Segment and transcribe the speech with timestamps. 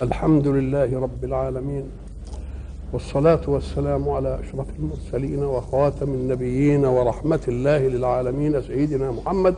[0.00, 1.84] الحمد لله رب العالمين
[2.92, 9.54] والصلاة والسلام على أشرف المرسلين وخاتم النبيين ورحمة الله للعالمين سيدنا محمد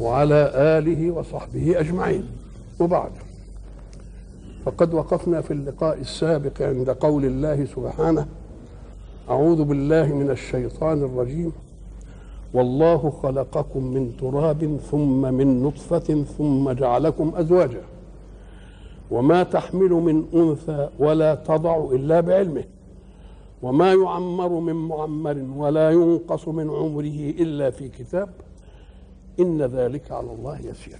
[0.00, 2.24] وعلى آله وصحبه أجمعين.
[2.80, 3.10] وبعد
[4.64, 8.26] فقد وقفنا في اللقاء السابق عند قول الله سبحانه
[9.30, 11.52] أعوذ بالله من الشيطان الرجيم
[12.54, 17.80] والله خلقكم من تراب ثم من نطفة ثم جعلكم أزواجا.
[19.10, 22.64] وما تحمل من أنثى ولا تضع إلا بعلمه.
[23.62, 28.28] وما يعمر من معمر ولا ينقص من عمره إلا في كتاب.
[29.40, 30.98] إن ذلك على الله يسير.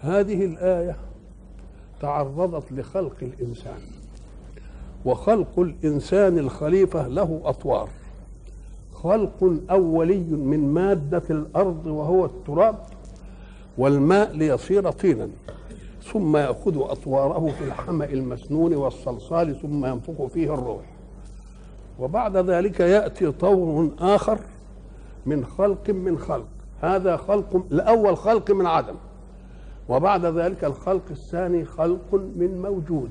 [0.00, 0.96] هذه الآية
[2.00, 3.80] تعرضت لخلق الإنسان.
[5.04, 7.88] وخلق الإنسان الخليفة له أطوار.
[8.94, 12.78] خلق أولي من مادة الأرض وهو التراب.
[13.78, 15.28] والماء ليصير طينا.
[16.12, 20.82] ثم يأخذ أطواره في الحمأ المسنون والصلصال ثم ينفخ فيه الروح.
[21.98, 24.38] وبعد ذلك يأتي طور آخر
[25.26, 26.48] من خلق من خلق.
[26.82, 28.94] هذا خلق الأول خلق من عدم.
[29.88, 33.10] وبعد ذلك الخلق الثاني خلق من موجود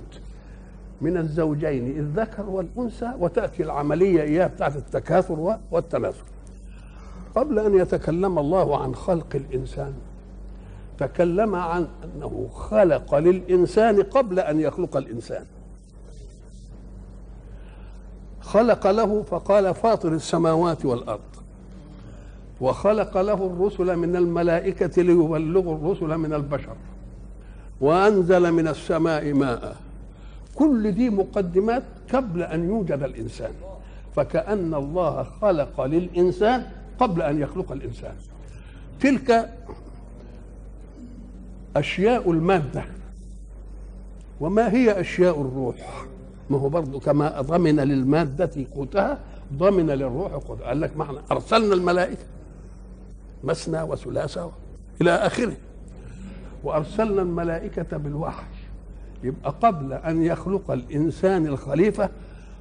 [1.02, 6.24] من الزوجين الذكر والأنثى وتأتي العملية إياه بتاعت التكاثر والتناسل
[7.36, 9.94] قبل أن يتكلم الله عن خلق الإنسان
[11.00, 15.46] تكلم عن أنه خلق للإنسان قبل أن يخلق الإنسان.
[18.42, 21.20] خلق له فقال فاطر السماوات والأرض.
[22.62, 26.76] وخلق له الرسل من الملائكة ليبلغوا الرسل من البشر.
[27.82, 29.76] وأنزل من السماء ماء.
[30.56, 33.52] كل دي مقدمات قبل أن يوجد الإنسان.
[34.16, 36.66] فكأن الله خلق للإنسان
[37.00, 38.16] قبل أن يخلق الإنسان.
[39.00, 39.50] تلك
[41.80, 42.84] أشياء المادة.
[44.40, 46.06] وما هي أشياء الروح؟
[46.50, 49.20] ما هو برضه كما ضمن للمادة قوتها
[49.54, 51.18] ضمن للروح قوتها قال لك معنى.
[51.32, 52.24] أرسلنا الملائكة
[53.44, 54.52] مثنى وثلاثة
[55.02, 55.56] إلى آخره.
[56.64, 58.46] وأرسلنا الملائكة بالوحي.
[59.24, 62.10] يبقى قبل أن يخلق الإنسان الخليفة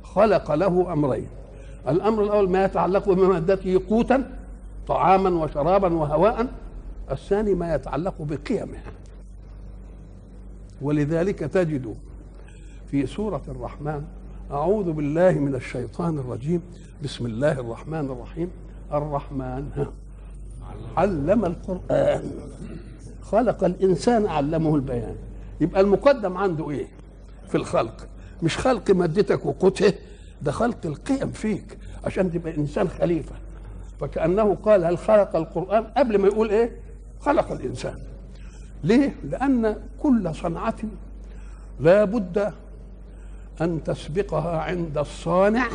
[0.02, 1.28] خلق له أمرين.
[1.88, 4.30] الأمر الأول ما يتعلق بمادته قوتا
[4.88, 6.46] طعاما وشرابا وهواء.
[7.10, 8.78] الثاني ما يتعلق بقيمه.
[10.82, 11.94] ولذلك تجد
[12.90, 14.04] في سورة الرحمن
[14.50, 16.62] أعوذ بالله من الشيطان الرجيم.
[17.04, 18.50] بسم الله الرحمن الرحيم.
[18.92, 19.86] الرحمن
[20.96, 22.30] علم القرآن.
[23.22, 25.16] خلق الإنسان علمه البيان.
[25.60, 26.86] يبقى المقدم عنده إيه؟
[27.48, 28.08] في الخلق.
[28.42, 29.92] مش خلق مادتك وقوته
[30.42, 33.34] ده خلق القيم فيك عشان تبقى إنسان خليفة.
[34.00, 36.76] فكأنه قال هل خلق القرآن؟ قبل ما يقول إيه؟
[37.20, 37.98] خلق الإنسان.
[38.84, 40.76] ليه؟ لأن كل صنعة
[41.80, 42.52] لا بد
[43.60, 45.68] أن تسبقها عند الصانع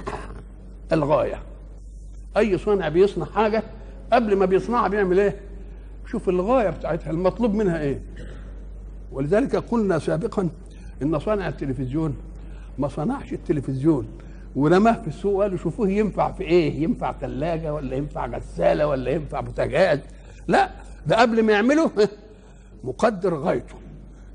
[0.91, 1.39] الغاية.
[2.37, 3.63] أي صانع بيصنع حاجة
[4.13, 5.35] قبل ما بيصنعها بيعمل إيه؟
[6.07, 8.01] شوف الغاية بتاعتها المطلوب منها إيه؟
[9.11, 10.49] ولذلك قلنا سابقا
[11.01, 12.15] إن صانع التلفزيون
[12.77, 14.07] ما صنعش التلفزيون.
[14.55, 19.39] ورماه في السوق قالوا شوفوه ينفع في إيه؟ ينفع ثلاجه ولا ينفع غسالة ولا ينفع
[19.39, 19.99] بوتاجاز؟
[20.47, 20.69] لا
[21.07, 21.91] ده قبل ما يعمله
[22.83, 23.75] مقدر غايته.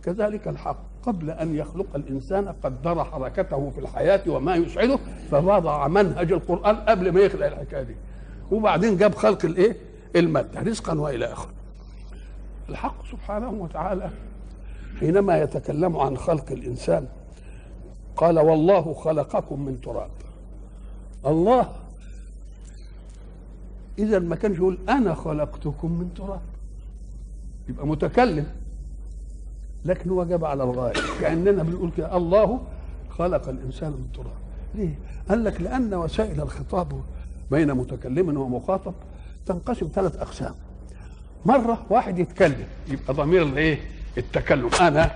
[0.03, 0.79] كذلك الحق.
[1.03, 4.99] قبل أن يخلق الإنسان قدر حركته في الحياة وما يسعده
[5.31, 7.95] فوضع منهج القرآن قبل ما يخلق الحكاية دي.
[8.51, 9.77] وبعدين جاب خلق الإيه؟
[10.17, 11.51] المادة رزقا وإلى آخره.
[12.69, 14.11] الحق سبحانه وتعالى
[15.01, 17.07] حينما يتكلم عن خلق الإنسان
[18.17, 20.11] قال والله خلقكم من تراب.
[21.27, 21.73] الله
[23.99, 26.41] اذا ما كانش يقول أنا خلقتكم من تراب.
[27.69, 28.47] يبقى متكلم.
[29.85, 30.95] لكن هو جاب على الغاية.
[31.21, 32.61] كأننا بنقول كده الله
[33.11, 34.37] خلق الإنسان من تراب.
[34.75, 37.01] ليه؟ قال لك لأن وسائل الخطاب
[37.51, 38.95] بين متكلم ومخاطب
[39.47, 40.55] تنقسم ثلاث أقسام.
[41.47, 43.79] مرة واحد يتكلم يبقى ضمير الايه؟
[44.19, 44.71] التكلم.
[44.81, 45.11] أنا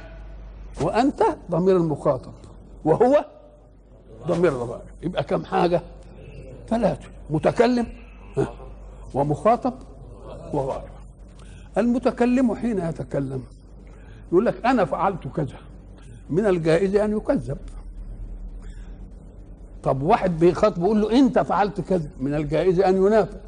[0.81, 2.33] وأنت ضمير المخاطب
[2.85, 3.25] وهو
[4.27, 5.83] ضمير الغائب يبقى كم حاجة؟
[6.69, 7.09] ثلاثة.
[7.31, 7.87] متكلم
[9.15, 9.75] ومخاطب
[10.53, 10.91] وغائب
[11.79, 13.43] المتكلم حين يتكلم.
[14.33, 15.59] يقول لك أنا فعلت كذا.
[16.31, 17.59] من الجائز أن يكذب.
[19.83, 22.09] طب واحد بيخاطب يقول له أنت فعلت كذا.
[22.21, 23.41] من الجائز أن ينافق.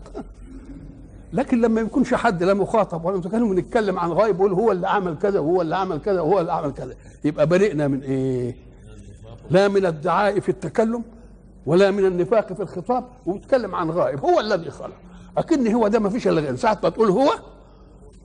[1.33, 5.19] لكن لما يكونش حد لا مخاطب ولا متكلم ونتكلم عن غايب يقول هو اللي عمل
[5.19, 6.95] كذا وهو اللي عمل كذا وهو اللي عمل كذا.
[7.25, 8.57] يبقى برئنا من إيه؟
[9.51, 11.03] لا من الدعاء في التكلم
[11.67, 14.97] ولا من النفاق في الخطاب وبيتكلم عن غائب هو الذي خلق.
[15.37, 17.31] اكن هو ده ما فيش إلا ساعة ما تقول هو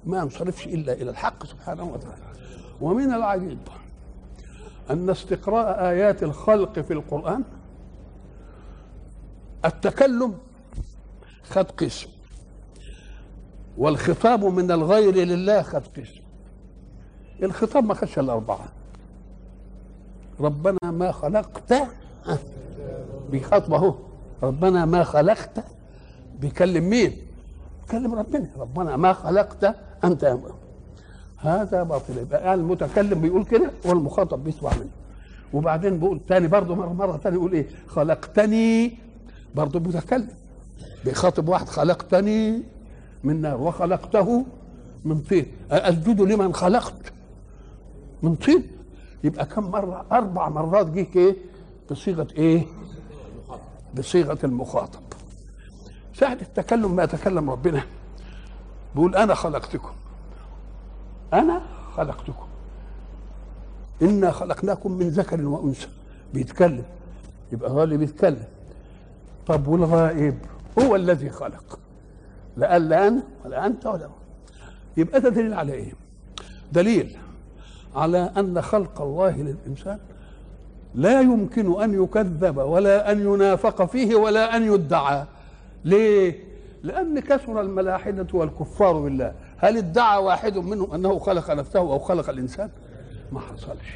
[0.07, 2.23] ما ينصرفش إلا إلى الحق سبحانه وتعالى.
[2.81, 3.59] ومن العجيب
[4.89, 7.43] أن استقراء آيات الخلق في القرآن
[9.65, 10.35] التكلم
[11.43, 12.07] خد قسم
[13.77, 16.21] والخطاب من الغير لله خد قسم.
[17.43, 18.65] الخطاب ما خدش الأربعة
[20.39, 21.73] ربنا ما خلقت
[23.31, 23.95] بيخاطب اهو
[24.43, 25.63] ربنا ما خلقت
[26.39, 27.17] بيكلم مين؟
[27.81, 28.49] بيكلم ربنا.
[28.57, 30.53] ربنا ما خلقت أنت يا مؤمن.
[31.37, 32.17] هذا باطل.
[32.17, 34.89] يبقى المتكلم بيقول كده والمخاطب بيسمع منه.
[35.53, 38.97] وبعدين بيقول تاني برضه مره مرة تاني يقول إيه؟ خلقتني.
[39.55, 40.29] برضه متكلم
[41.05, 42.63] بيخاطب واحد خلقتني
[43.23, 43.61] من نار.
[43.61, 44.45] وخلقته
[45.05, 45.45] من طين.
[45.71, 47.13] اسجد لمن خلقت؟
[48.23, 48.67] من طين.
[49.23, 51.35] يبقى كم مرة؟ أربع مرات جه إيه
[51.91, 52.65] بصيغة إيه؟
[53.97, 54.99] بصيغة المخاطب.
[56.13, 57.83] ساعة التكلم ما يتكلم ربنا.
[58.97, 59.91] بيقول أنا خلقتكم.
[61.33, 61.61] أنا
[61.95, 62.47] خلقتكم.
[64.01, 65.87] إنا خلقناكم من ذكر وأنثى.
[66.33, 66.83] بيتكلم.
[67.51, 68.43] يبقى هو اللي بيتكلم.
[69.47, 70.37] طب والغائب؟
[70.79, 71.79] هو الذي خلق.
[72.57, 74.11] لا قال لا أنا ولا أنت ولا هو.
[74.97, 75.93] يبقى ده دليل على إيه؟
[76.71, 77.17] دليل
[77.95, 79.99] على أن خلق الله للإنسان
[80.95, 85.25] لا يمكن أن يكذب ولا أن ينافق فيه ولا أن يدعى.
[85.85, 86.46] ليه؟
[86.87, 89.33] لأن كثر الملاحدة والكفار بالله.
[89.57, 92.69] هل ادعى واحد منهم أنه خلق نفسه أو خلق الإنسان؟
[93.31, 93.89] ما حصلش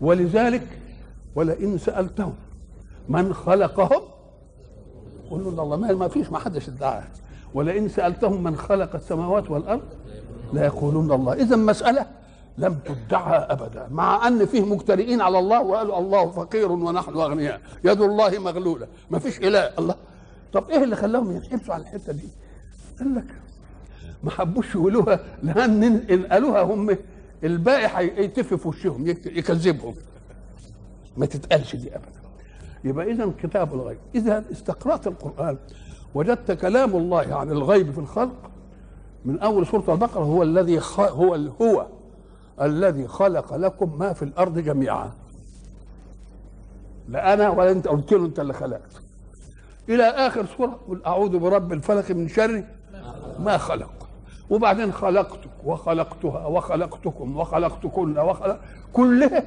[0.00, 0.62] ولذلك
[1.34, 2.34] ولئن سألتهم
[3.08, 4.02] من خلقهم
[5.30, 7.02] قل له الله ما فيش ما حدش ادعى
[7.54, 9.82] ولئن سألتهم من خلق السماوات والأرض
[10.52, 11.32] لا يقولون الله.
[11.32, 12.06] اذا مسألة
[12.58, 17.60] لم تدعى أبدا مع أن فيه مجترئين على الله وقالوا الله فقير ونحن أغنياء.
[17.84, 18.86] يد الله مغلولة.
[19.10, 19.70] ما فيش إله.
[19.78, 19.94] الله
[20.54, 22.28] طب إيه اللي خلاهم ينحبسوا على الحتة دي
[22.98, 23.24] قال لك
[24.24, 26.96] ما حبوش يقولوها لأن ان قالوها هم
[27.44, 29.94] الباقي هيتف في وشهم يكذبهم
[31.16, 32.08] ما تتقالش دي ابدا
[32.84, 35.56] يبقى اذا كتاب الغيب اذا استقرأت القرآن
[36.14, 38.50] وجدت كلام الله عن الغيب في الخلق
[39.24, 40.80] من أول سورة البقرة هو الذي.
[40.98, 41.34] هو.
[41.60, 41.86] هو
[42.60, 45.12] الذي خلق لكم ما في الأرض جميعا
[47.08, 49.03] لا أنا ولا أنت قلت له أنت اللي خلقت
[49.88, 52.64] إلى آخر سورة قل أعوذ برب الفلق من شر
[53.38, 54.08] ما خلق.
[54.50, 58.60] وبعدين خلقتك وخلقتها وخلقتكم وخلقتكن وخلق
[58.92, 59.42] كلها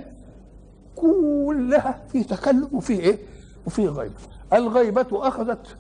[0.96, 3.18] كلها في تكلم وفي إيه؟
[3.66, 4.14] وفي غيبه
[4.54, 5.78] الغيبة أخذت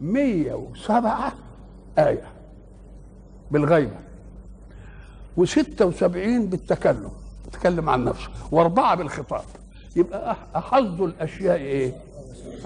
[0.00, 1.32] 107
[1.98, 2.28] آية
[3.50, 3.96] بالغيبة
[5.40, 5.92] و76
[6.50, 7.10] بالتكلم
[7.52, 9.44] تكلم عن نفسه وأربعة بالخطاب.
[9.96, 11.92] يبقى أحظ الأشياء إيه؟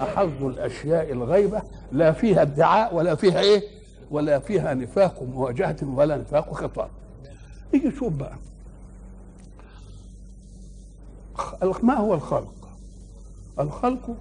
[0.01, 3.63] أحظ الأشياء الغيبة لا فيها ادعاء ولا فيها إيه؟
[4.11, 6.89] ولا فيها نفاق مواجهه ولا نفاق خطاب
[7.73, 8.35] يجي شوف بقى.
[11.83, 12.53] ما هو الخلق؟
[13.59, 14.15] الخلق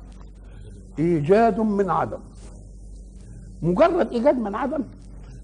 [0.99, 2.19] إيجاد من عدم.
[3.63, 4.85] مجرد إيجاد من عدم؟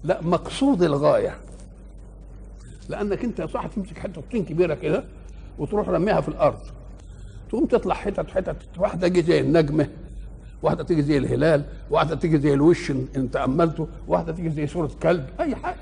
[0.03, 1.37] لا مقصود الغاية.
[2.89, 5.03] لأنك أنت يا صاحبي تمسك حتة طين كبيرة كده
[5.57, 6.59] وتروح رميها في الأرض.
[7.49, 9.89] تقوم تطلع حتت حتت واحدة تيجي زي النجمة.
[10.65, 15.29] واحدة تيجي زي الهلال واحدة تيجي زي الوش ان تأملته واحدة تيجي زي صورة كلب
[15.39, 15.77] أي حاجة.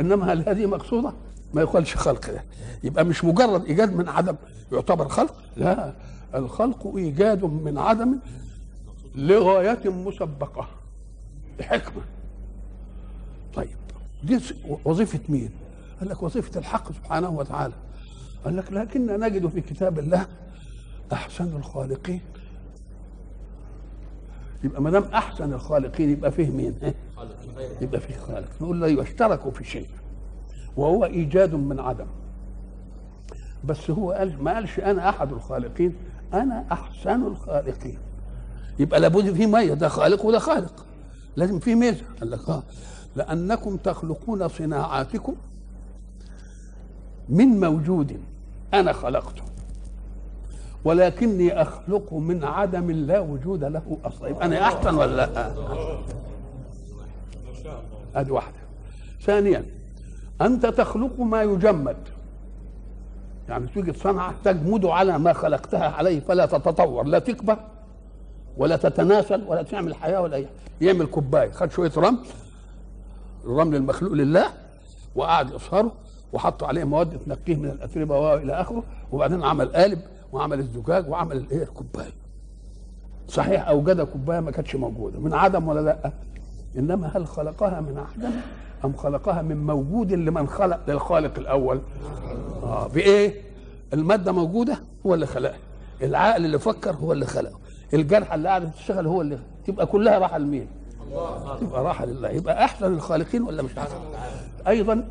[0.00, 1.12] إنما هل هذه مقصودة؟
[1.54, 2.30] ما يقالش خلق.
[2.30, 2.44] ده
[2.84, 4.36] يبقى مش مجرد إيجاد من عدم
[4.72, 5.34] يعتبر خلق.
[5.56, 5.92] لا
[6.34, 8.18] الخلق إيجاد من عدم
[9.14, 10.68] لغاية مسبقة
[11.60, 12.02] لحكمة.
[13.54, 13.76] طيب
[14.24, 14.40] دي
[14.84, 15.50] وظيفة مين؟
[16.00, 17.74] قال لك وظيفة الحق سبحانه وتعالى.
[18.44, 20.26] قال لك لكن نجد في كتاب الله
[21.12, 22.20] أحسن الخالقين.
[24.64, 26.74] يبقى ما دام أحسن الخالقين يبقى فيه مين؟
[27.80, 28.48] يبقى فيه خالق.
[28.60, 29.86] نقول له يشتركوا في شيء.
[30.76, 32.06] وهو إيجاد من عدم.
[33.64, 35.94] بس هو قال ما قالش أنا أحد الخالقين
[36.34, 37.98] أنا أحسن الخالقين.
[38.78, 40.86] يبقى لابد في مية ده خالق وده خالق.
[41.36, 42.04] لازم في ميزة.
[42.20, 42.62] قال لك آه.
[43.16, 45.34] لأنكم تخلقون صناعاتكم
[47.28, 48.20] من موجود
[48.74, 49.42] أنا خلقته.
[50.84, 55.52] ولكني أخلق من عدم لا وجود له أصلا يبقى أنا أحسن ولا لا؟
[58.14, 58.56] ادي واحدة.
[59.20, 59.64] ثانيا
[60.40, 61.96] أنت تخلق ما يجمد.
[63.48, 67.56] يعني توجد صنعه تجمد على ما خلقتها عليه فلا تتطور لا تكبر
[68.56, 70.46] ولا تتناسل ولا تعمل حياة ولا أي
[70.80, 72.18] يعمل كوباية خد شوية رمل
[73.44, 74.44] الرمل المخلوق لله
[75.14, 75.92] وقعد يصهره
[76.32, 79.98] وحط عليه مواد تنقيه من الأتربة والى آخره وبعدين عمل قالب
[80.32, 82.12] وعمل الزجاج وعمل الايه الكوبايه
[83.28, 85.18] صحيح اوجد كوباية ما كانتش موجودة.
[85.18, 86.12] من عدم ولا لأ؟
[86.78, 88.30] إنما هل خلقها من عدم
[88.84, 91.80] أم خلقها من موجود لمن خلق للخالق الأول؟
[92.62, 93.42] آه بإيه؟
[93.92, 95.58] المادة موجودة هو اللي خلقها.
[96.02, 97.58] العقل اللي فكر هو اللي خلقه.
[97.94, 100.66] الجرحى اللي قاعدة تشتغل هو اللي تبقى كلها راحة لمين؟
[101.60, 102.28] تبقى راحة لله.
[102.28, 103.94] يبقى أحسن الخالقين ولا مش أحسن؟
[104.68, 105.08] أيضا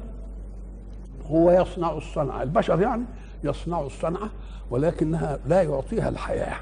[1.27, 2.43] هو يصنع الصنعة.
[2.43, 3.03] البشر يعني
[3.43, 4.29] يصنع الصنعة
[4.71, 6.59] ولكنها لا يعطيها الحياة.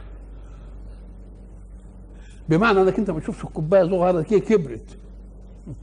[2.50, 4.98] بمعنى انك انت ما تشوفش الكوباية صغيرة كده كبرت.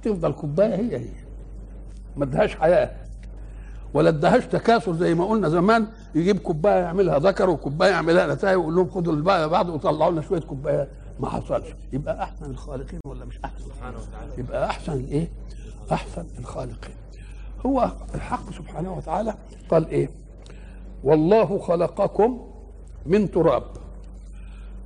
[0.02, 1.08] تفضل كوباية هي هي.
[2.16, 2.90] ما ادهاش حياة.
[3.94, 5.86] ولا ادهاش تكاثر زي ما قلنا زمان.
[6.14, 10.88] يجيب كوباية يعملها ذكر وكوباية يعملها نتاية ويقول لهم خدوا بعض وطلعوا لنا شوية كوبايات
[11.20, 11.68] ما حصلش.
[11.92, 15.28] يبقى أحسن الخالقين ولا مش أحسن؟ سبحانه وتعالى يبقى أحسن الايه
[15.92, 16.94] أحسن الخالقين.
[17.66, 19.34] هو الحق سبحانه وتعالى
[19.70, 20.10] قال إيه؟
[21.04, 22.46] والله خلقكم
[23.06, 23.62] من تراب.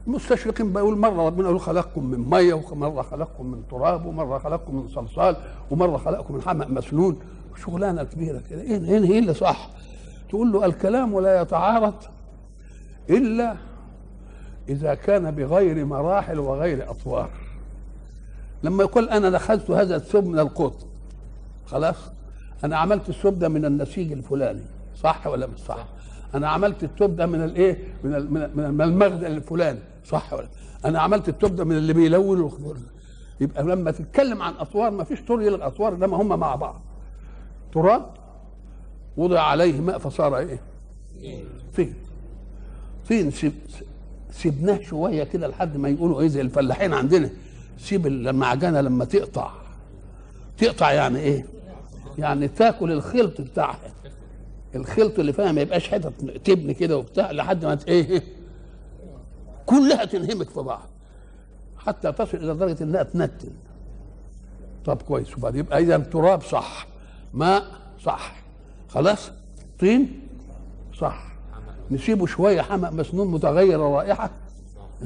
[0.06, 4.88] المستشرقين بيقول مرة ربنا يقول خلقكم من مية ومرة خلقكم من تراب ومرة خلقكم من
[4.88, 5.36] صلصال
[5.70, 7.18] ومرة خلقكم من حمأ مسنون.
[7.64, 8.60] شغلانة كبيرة كده.
[8.60, 9.70] إيه إيه إيه اللي صح؟
[10.28, 11.94] تقول له الكلام لا يتعارض
[13.10, 13.56] إلا
[14.68, 17.30] إذا كان بغير مراحل وغير أطوار.
[18.62, 20.86] لما يقول أنا دخلت هذا الثوب من القطن
[21.66, 21.96] خلاص
[22.64, 24.62] أنا عملت الثوب ده من النسيج الفلاني
[24.96, 25.86] صح ولا مش صح؟
[26.34, 30.48] أنا عملت التوب ده من الايه من من ال- من المخزن الفلاني صح ولا
[30.84, 32.76] أنا عملت التوب ده من اللي بيلون الخضار.
[33.40, 36.80] يبقى لما تتكلم عن اطوار ما فيش طور يلغي اطوار انما هم مع بعض.
[37.72, 38.06] تراب
[39.16, 40.60] وضع عليه ماء فصار إيه؟
[41.76, 41.94] طين
[43.08, 43.52] طين سيب
[44.30, 47.30] سيبناه شوية كده لحد ما يقولوا إيه زي الفلاحين عندنا.
[47.78, 49.50] سيب المعجنه لما تقطع.
[50.58, 51.46] تقطع يعني إيه؟
[52.18, 53.78] يعني تاكل الخلط بتاعها.
[54.74, 56.12] الخلط اللي فيها ما يبقاش حتت
[56.44, 58.22] تبني كده وبتاع لحد ما ت- إيه
[59.66, 60.82] كلها تنهمك في بعض.
[61.78, 63.50] حتى تصل إلى درجة إنها تنتن.
[64.84, 65.38] طب كويس.
[65.38, 66.86] وبعد يبقى إذا تراب صح.
[67.34, 67.64] ماء
[68.04, 68.34] صح.
[68.88, 69.30] خلاص؟
[69.80, 70.20] طين
[70.98, 71.22] صح.
[71.90, 74.30] نسيبه شوية حمأ مسنون متغير الرائحه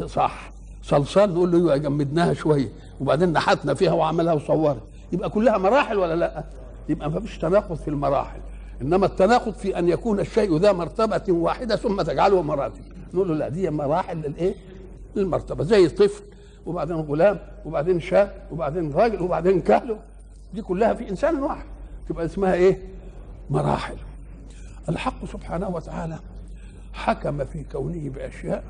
[0.07, 0.51] صح.
[0.83, 2.69] صلصال نقول له أيوه جمدناها شوية.
[3.01, 4.77] وبعدين نحتنا فيها وعملها وصورها
[5.13, 6.45] يبقى كلها مراحل ولا لأ؟
[6.89, 8.41] يبقى ما فيش تناقض في المراحل.
[8.83, 12.83] إنما التناقض في أن يكون الشيء ذا مرتبة واحدة ثم تجعله مراتب.
[13.15, 14.55] نقول له لا دي مراحل للإيه؟
[15.17, 15.65] للمرتبة.
[15.65, 16.25] زي طفل
[16.67, 19.97] وبعدين غلام وبعدين شاب وبعدين راجل وبعدين كهل.
[20.55, 21.67] دي كلها في إنسان واحد.
[22.09, 22.79] تبقى اسمها إيه؟
[23.51, 23.97] مراحل.
[24.89, 26.19] الحق سبحانه وتعالى
[26.93, 28.65] حكم في كونه بأشياء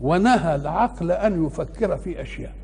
[0.00, 2.54] ونهى العقل أن يفكر في أشياء.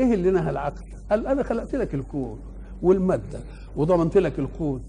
[0.00, 2.40] إيه اللي نهى العقل؟ قال أنا خلقت لك الكون.
[2.82, 3.40] والمادة.
[3.76, 4.82] وضمنت لك القوت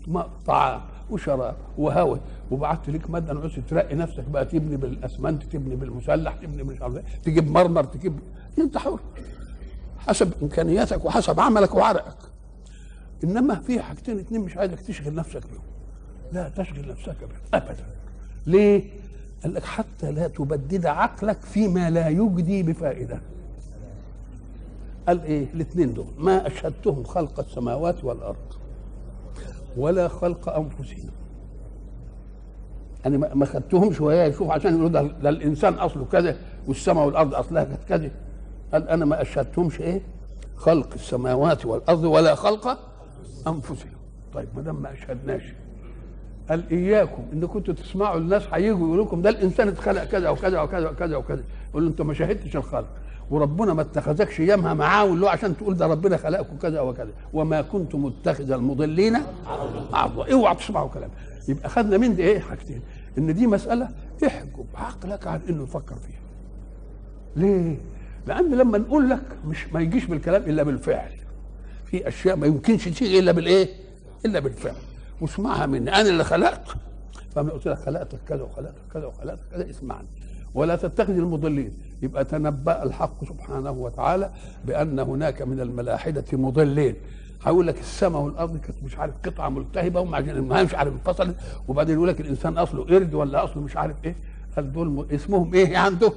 [0.48, 2.20] طعام وشراب وهواء
[2.52, 7.04] وبعت لك مادة نعوز ترقي نفسك بقى تبني بالأسمنت تبني بالمسلح تبني مش عارف إيه،
[7.24, 8.20] تجيب مرمر تجيب
[8.60, 9.00] أنت حر.
[9.98, 12.18] حسب إمكانياتك وحسب عملك وعرقك.
[13.24, 15.62] إنما في حاجتين اتنين مش عايزك تشغل نفسك بهم
[16.32, 17.86] لا تشغل نفسك بهم ابدا.
[18.46, 18.84] ليه؟
[19.44, 23.22] قال لك حتى لا تبدد عقلك فيما لا يجدي بفائدة.
[25.08, 26.06] قال إيه الاثنين دول.
[26.18, 28.54] ما أشهدتهم خلق السماوات والأرض
[29.78, 31.10] ولا خلق أنفسهم.
[33.06, 36.38] أنا ما- ما خدتهمش وهي يشوف عشان يقولوا ده, الإنسان أصله كذا
[36.68, 38.12] والسماء والأرض أصلها كانت كذا.
[38.74, 40.02] قال أنا ما أشهدتهمش إيه؟
[40.56, 42.68] خلق السماوات والأرض ولا خلق
[43.48, 43.92] أنفسهم.
[44.34, 45.44] طيب ما دام ما أشهدناش.
[46.50, 50.90] قال إياكم إن كنتوا تسمعوا الناس هيجوا يقولوا لكم ده الإنسان اتخلق كذا وكذا وكذا
[50.90, 51.44] وكذا وكذا.
[51.70, 52.88] يقول انت ما شاهدتش الخلق.
[53.30, 57.12] وربنا ما اتخذكش ايامها معاه له عشان تقول ده ربنا خلقكم كذا وكذا.
[57.34, 59.18] وما كنت متخذ المضلين
[59.94, 60.34] عضوا.
[60.34, 61.10] اوعى تسمعوا كلام.
[61.48, 62.82] يبقى خدنا من دي إيه؟ حاجتين.
[63.18, 63.90] إن دي مسألة
[64.28, 66.20] احجب عقلك عن إنه يفكر فيها.
[67.36, 67.78] ليه؟
[68.28, 71.12] لأن لما نقول لك مش ما يجيش بالكلام إلا بالفعل.
[71.86, 73.70] في أشياء ما يمكنش تيجي إلا بالإيه؟
[74.26, 74.76] إلا بالفعل.
[75.22, 75.90] واسمعها مني.
[75.96, 76.68] أنا اللي خلقت.
[77.36, 80.08] فانا قلت لك خلقتك كذا وخلقتك كذا وخلقتك كذا اسمعني.
[80.54, 81.74] ولا تتخذ المضلين.
[82.02, 84.32] يبقى تنبأ الحق سبحانه وتعالى
[84.66, 86.96] بأن هناك من الملاحدة مضلين.
[87.44, 91.36] هيقول لك السماء والأرض كانت مش عارف قطعة ملتهبة ومع ما مش عارف انفصلت.
[91.68, 94.16] وبعدين يقول لك الإنسان أصله قرد ولا أصله مش عارف إيه.
[94.56, 96.14] قال دول اسمهم إيه عنده؟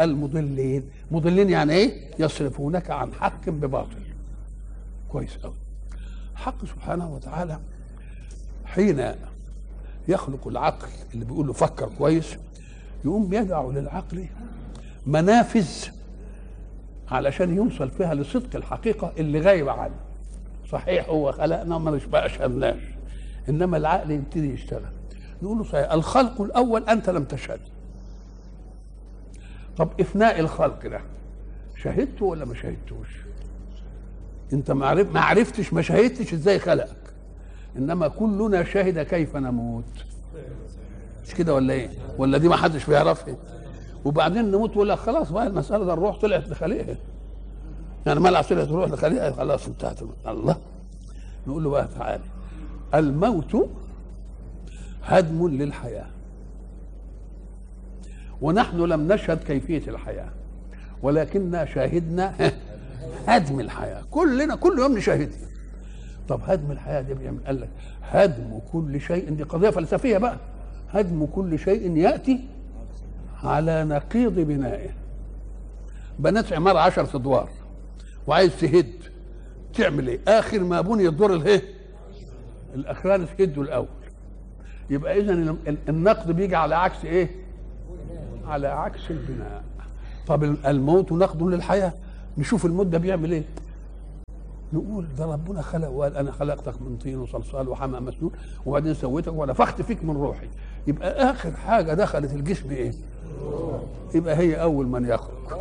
[0.00, 0.82] المضلين.
[1.10, 3.96] مضلين يعني إيه؟ يصرفونك عن حق بباطل.
[5.08, 5.54] كويس قوي
[6.32, 7.58] الحق سبحانه وتعالى
[8.64, 9.12] حين
[10.08, 12.36] يخلق العقل اللي بيقول له فكر كويس
[13.04, 14.26] يقوم يدع للعقل
[15.06, 15.68] منافذ
[17.10, 19.94] علشان يوصل فيها لصدق الحقيقة اللي غايبة عنه.
[20.70, 22.80] صحيح هو خلقنا ما مش بقى شهدناش
[23.48, 24.92] إنما العقل يبتدي يشتغل.
[25.42, 27.60] نقول له صحيح الخلق الأول أنت لم تشهد.
[29.76, 31.00] طب إفناء الخلق ده
[31.76, 33.08] شهدته ولا ما شهدتوش؟
[34.52, 34.86] أنت ما
[35.20, 36.96] عرفتش ما شهدتش إزاي خلقك.
[37.76, 39.84] إنما كلنا شهد كيف نموت.
[41.26, 43.36] مش كده ولا إيه؟ ولا دي ما حدش بيعرفها؟
[44.04, 46.96] وبعدين نموت ويقول لك خلاص بقى المسألة ده الروح طلعت لخليقها.
[48.06, 49.98] يعني ما طلعت الروح لخليقها خلاص انتهت.
[50.26, 50.56] الله.
[51.46, 52.22] نقول له بقى تعالى
[52.94, 53.68] الموت
[55.02, 56.06] هدم للحياة.
[58.40, 60.30] ونحن لم نشهد كيفية الحياة
[61.02, 62.52] ولكننا شاهدنا
[63.26, 64.02] هدم الحياة.
[64.10, 65.38] كلنا كل يوم نشاهدها
[66.28, 67.68] طب هدم الحياة دي بيعمل قال لك
[68.02, 69.30] هدم كل شيء.
[69.30, 70.36] دي قضية فلسفية بقى.
[71.00, 72.40] هدم كل شيء يأتي
[73.44, 74.90] على نقيض بنائه.
[76.18, 77.48] بنات عماره عشرة أدوار
[78.26, 78.92] وعايز تهد
[79.74, 81.62] تعمل إيه؟ آخر ما بني الدور الايه
[82.74, 83.86] الاخراني تهده الأول.
[84.90, 85.56] يبقى اذا
[85.88, 87.30] النقد بيجي على عكس إيه؟
[88.46, 89.64] على عكس البناء.
[90.26, 91.92] طب الموت نقد للحياة.
[92.38, 93.44] نشوف المدة بيعمل إيه؟
[94.72, 98.32] نقول ده ربنا خلق وقال أنا خلقتك من طين وصلصال وحمى مسنون
[98.66, 100.48] وبعدين سويتك ونفخت فيك من روحي.
[100.86, 102.92] يبقى آخر حاجة دخلت الجسم إيه
[104.14, 105.58] يبقى هي أول من يخرج.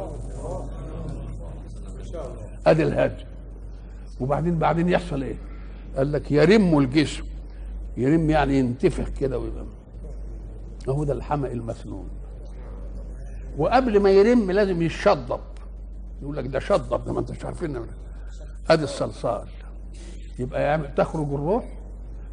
[2.68, 3.26] أدي الهدم
[4.20, 5.36] وبعدين بعدين يحصل إيه؟
[5.98, 7.24] قال لك يرم الجسم.
[7.98, 9.66] يرم يعني ينتفخ كده ويبقى.
[10.90, 12.08] هو ده الحمى المسنون.
[13.58, 15.40] وقبل ما يرم لازم يشضب
[16.22, 17.86] يقول لك ده شضب ده ما انتش عارفين.
[18.70, 19.48] ادي الصلصال.
[20.40, 21.66] يبقى يعمل تخرج الروح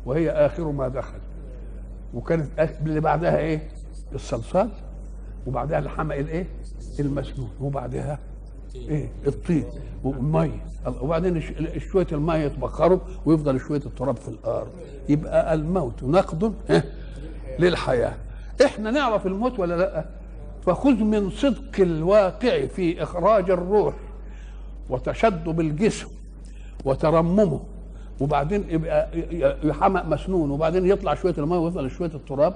[0.07, 1.19] وهي آخر ما دخل.
[2.15, 3.69] وكانت اللي بعدها إيه؟
[4.15, 4.71] الصلصال
[5.47, 6.47] وبعدها الحمى الإيه؟
[7.01, 8.19] المسنون وبعدها
[8.75, 9.65] إيه؟ الطين
[10.05, 10.65] والمية.
[11.01, 11.43] وبعدين
[11.79, 14.69] شوية المية يتبخروا ويفضل شوية التراب في الأرض.
[15.09, 16.55] يبقى الموت نقد
[17.59, 18.15] للحياة.
[18.65, 20.05] إحنا نعرف الموت ولا لأ؟
[20.67, 23.95] فخذ من صدق الواقع في إخراج الروح
[24.91, 26.09] وتشدد الجسم
[26.85, 27.61] وترممه.
[28.21, 29.09] وبعدين يبقى
[29.65, 32.55] يحمق مسنون وبعدين يطلع شوية الميه ويفضل شوية التراب.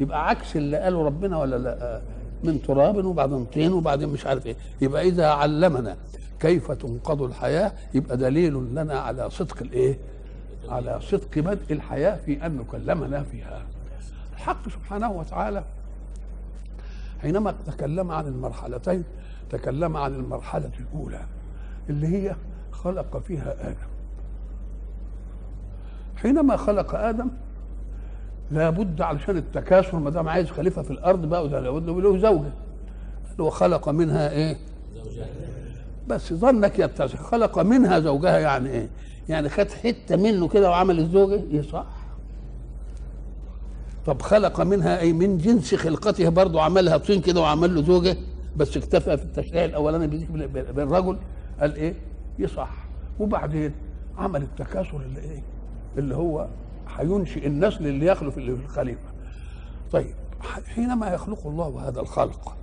[0.00, 2.00] يبقى عكس اللي قاله ربنا ولا لا؟
[2.44, 4.56] من تراب وبعدين طين وبعدين مش عارف إيه.
[4.80, 5.96] يبقى إذا علمنا
[6.40, 9.98] كيف تنقض الحياة يبقى دليل لنا على صدق الإيه؟
[10.68, 13.62] على صدق بدء الحياة في أن نكلمنا فيها.
[14.32, 15.64] الحق سبحانه وتعالى
[17.22, 19.04] حينما تكلم عن المرحلتين
[19.50, 21.20] تكلم عن المرحلة الأولى
[21.90, 22.34] اللي هي
[22.84, 23.76] خلق فيها آدم.
[26.16, 27.28] حينما خلق آدم
[28.50, 32.50] لابد علشان التكاثر ما دام عايز خليفة في الأرض بقى وده لابد له زوجة.
[33.38, 34.56] وخلق منها إيه؟
[36.08, 38.88] بس ظنك يتسع خلق منها زوجها يعني إيه؟
[39.28, 41.86] يعني خد حتة منه كده وعمل الزوجة؟ إيه صح؟
[44.06, 48.16] طب خلق منها اي من جنس خلقته برضه عملها طين كده وعمل له زوجة
[48.56, 50.06] بس اكتفى في التشريع الأولاني
[50.72, 51.16] بالرجل؟
[51.60, 51.94] قال إيه؟
[52.38, 52.86] يصح.
[53.20, 53.72] وبعدين
[54.18, 55.42] عمل التكاثر اللي إيه؟
[55.98, 56.48] اللي هو
[56.96, 59.08] هينشئ النسل اللي يخلف اللي في الخليفة.
[59.92, 60.14] طيب
[60.66, 62.56] حينما يخلق الله هذا الخلق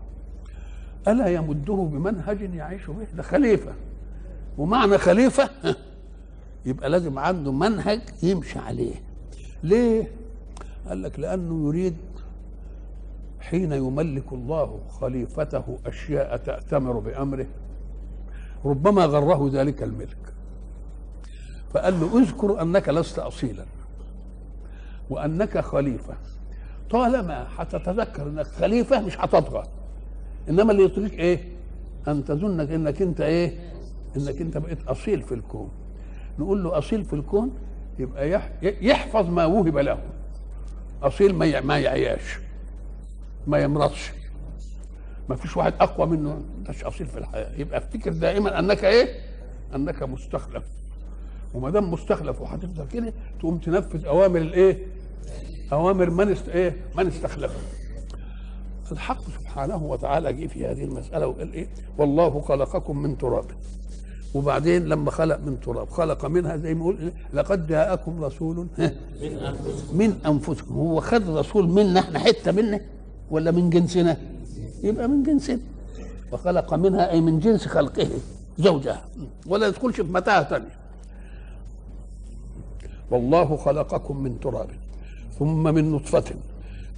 [1.07, 3.73] ألا يمده بمنهج يعيش به؟ ده خليفة.
[4.57, 5.49] ومعنى خليفة
[6.65, 8.95] يبقى لازم عنده منهج يمشي عليه.
[9.63, 10.11] ليه؟
[10.87, 11.95] قال لك لأنه يريد
[13.39, 17.45] حين يملك الله خليفته أشياء تأتمر بأمره
[18.65, 20.17] ربما غره ذلك الملك.
[21.73, 23.65] فقال له اذكر أنك لست أصيلا
[25.09, 26.13] وأنك خليفة.
[26.89, 29.63] طالما هتتذكر أنك خليفة مش هتطغى
[30.49, 31.43] إنما اللي يطغيك إيه؟
[32.07, 33.59] أن تظن إنك أنت إيه؟
[34.17, 35.69] إنك أنت بقيت أصيل في الكون.
[36.39, 37.51] نقول له أصيل في الكون
[37.99, 39.99] يبقى يحفظ ما وهب له.
[41.03, 42.39] أصيل ما ما يعياش
[43.47, 44.11] ما يمرضش.
[45.29, 46.41] ما فيش واحد أقوى منه.
[46.59, 47.51] انتش أصيل في الحياة.
[47.57, 49.19] يبقى افتكر دائما أنك إيه؟
[49.75, 50.63] أنك مستخلف.
[51.53, 54.77] وما دام مستخلف وهتفضل كده تقوم تنفذ أوامر الإيه؟
[55.73, 57.59] أوامر من است إيه؟ من استخلفه.
[58.91, 63.45] الحق سبحانه وتعالى جه في هذه المسألة وقال إيه؟ والله خلقكم من تراب.
[64.33, 68.67] وبعدين لما خلق من تراب خلق منها زي ما يقول لقد جاءكم رسول
[69.93, 70.75] من أنفسكم.
[70.75, 72.81] هو خد رسول منا إحنا حتة منه
[73.31, 74.17] ولا من جنسنا؟
[74.83, 75.59] يبقى من جنسنا
[76.31, 78.09] وخلق منها أي من جنس خلقه
[78.57, 79.05] زوجها.
[79.47, 80.75] ولا يدخلش في متاهة ثانية.
[83.11, 84.69] والله خلقكم من تراب
[85.39, 86.23] ثم من نطفة.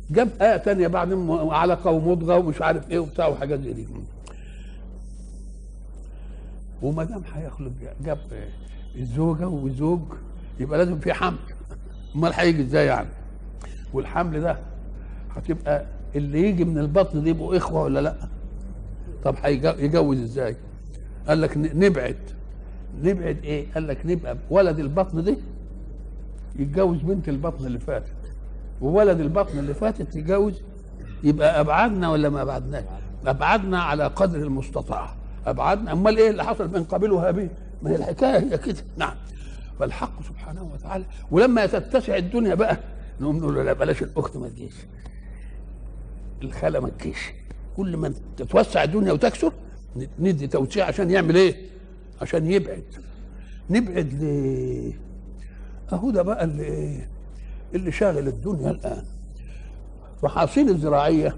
[0.10, 3.88] جاب آية تانية بعد علقة ومضغة ومش عارف إيه وبتاع وحاجات زي دي.
[6.82, 7.72] وما دام هيخلق
[8.02, 8.20] جاب
[8.96, 10.02] الزوجة وزوج
[10.60, 11.38] يبقى لازم في حمل.
[12.16, 13.10] أمال هيجي إزاي يعني؟
[13.94, 14.58] والحمل ده
[15.36, 18.16] هتبقى اللي يجي من البطن دي يبقوا إخوة ولا لأ؟
[19.24, 20.56] طب هيجوز إزاي؟
[21.28, 22.18] قال لك نبعد.
[23.04, 25.38] نبعد إيه؟ قال لك نبقى ولد البطن دي
[26.60, 28.14] يتجوز بنت البطن اللي فاتت.
[28.82, 30.62] وولد البطن اللي فاتت يتجوز
[31.24, 32.84] يبقى أبعدنا ولا ما أبعدناش؟
[33.28, 35.16] أبعدنا على قدر المستطاع.
[35.46, 35.92] أبعدنا.
[35.92, 37.50] أمال إيه اللي حصل بين قابيل وهابيل
[37.82, 38.84] ما هي الحكاية هي كده.
[38.98, 39.16] نعم.
[39.80, 42.78] فالحق سبحانه وتعالى ولما تتسع الدنيا بقى
[43.22, 44.74] نقوم نقول له لا بلاش الأخت ما تجيش.
[46.44, 47.18] الخالة ما تجيش
[47.78, 49.54] كل ما تتوسع الدنيا وتكثر
[50.20, 51.56] ندي توسيع عشان يعمل إيه؟
[52.22, 52.84] عشان يبعد
[53.70, 54.94] نبعد ليه؟
[55.94, 57.00] أهو ده بقى اللي؟
[57.76, 59.04] اللي شاغل الدنيا الآن
[60.22, 61.38] فحاصيل الزراعية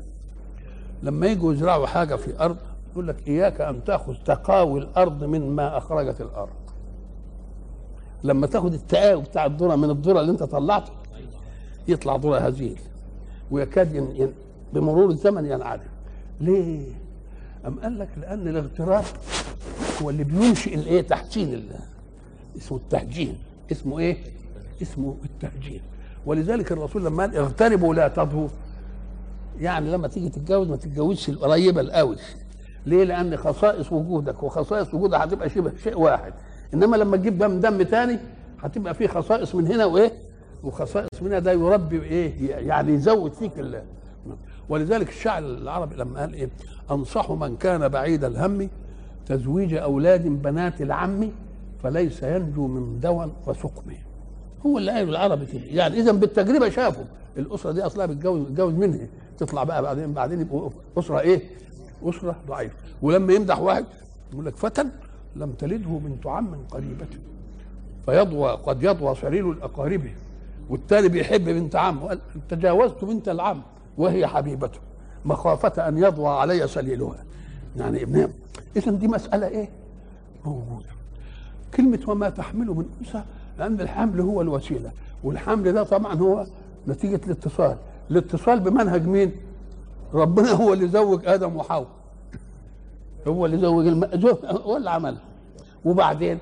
[1.03, 2.57] لما يجوا يزرعوا حاجة في أرض
[2.91, 6.49] يقول لك إياك أن تأخذ تقاوي الأرض من ما أخرجت الأرض
[8.23, 10.91] لما تأخذ التقاوي بتاع الذرة من الذرة اللي أنت طلعته
[11.88, 12.79] يطلع ذرة هزيل
[13.51, 14.31] ويكاد.
[14.73, 15.84] بمرور الزمن ينعدم
[16.41, 16.86] ليه؟
[17.67, 19.03] أم قال لك لأن الاغتراب
[20.01, 21.80] هو اللي بينشئ الايه تحسين الله
[22.58, 23.38] اسمه التهجين
[23.71, 24.17] اسمه إيه؟
[24.82, 25.82] اسمه التهجين
[26.25, 28.47] ولذلك الرسول لما قال اغتربوا لا تضهوا
[29.60, 32.15] يعني لما تيجي تتجوز ما تتجوزش القريبة القوي
[32.86, 36.34] ليه؟ لأن خصائص وجودك وخصائص وجودها هتبقى شبه شيء واحد
[36.73, 38.19] إنما لما تجيب دم دم تاني
[38.60, 40.12] هتبقى فيه خصائص من هنا وإيه؟
[40.63, 43.84] وخصائص من هنا ده يربي إيه؟ يعني يزود فيك الله
[44.69, 46.49] ولذلك الشاعر العربي لما قال إيه؟
[46.91, 48.69] أنصح من كان بعيد الهم
[49.25, 51.30] تزويج أولاد بنات العم
[51.84, 53.91] فليس ينجو من دواء وسقم.
[54.65, 57.03] هو اللي قاله العربي كده يعني اذا بالتجربة شافوا
[57.38, 59.08] الأسرة دي أصلها بتجوز بتجوز منها.
[59.38, 61.41] تطلع بقى بعدين بعدين يبقوا أسرة إيه؟
[62.03, 62.75] أسرة ضعيفة.
[63.01, 63.86] ولما يمدح واحد
[64.34, 64.86] يقول لك فتى
[65.36, 67.08] لم تلده بنت عم قريبة.
[68.06, 70.01] فيضوى قد يضوى سرير الأقارب
[70.69, 72.03] والتالي بيحب بنت عم.
[72.03, 73.62] وقال تجاوزت بنت العم.
[73.97, 74.79] وهي حبيبته.
[75.25, 77.23] مخافة أن يضوى علي سليلها.
[77.77, 78.29] يعني ابنها
[78.75, 79.69] إذا دي مسألة إيه؟
[80.45, 80.89] موجودة.
[81.73, 83.23] كلمة وما تحمل من أنثى
[83.60, 84.91] لأن الحمل هو الوسيلة.
[85.23, 86.45] والحمل ده طبعا هو
[86.88, 87.77] نتيجة الاتصال.
[88.12, 89.31] الاتصال بمنهج مين؟
[90.13, 91.88] ربنا هو اللي زوج آدم وحواء.
[93.27, 94.03] هو اللي زوج الم...
[94.45, 95.21] هو اللي عملها
[95.86, 96.38] وبعدين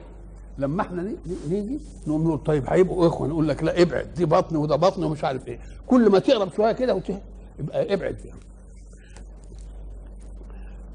[0.58, 1.16] لما إحنا
[1.50, 5.24] نيجي نقوم نقول طيب هيبقوا إخوة نقول لك لا ابعد دي بطن وده بطن ومش
[5.24, 5.60] عارف إيه.
[5.88, 7.12] كل ما تقرب شوية كده وت...
[7.60, 8.40] يبقى ابعد يعني.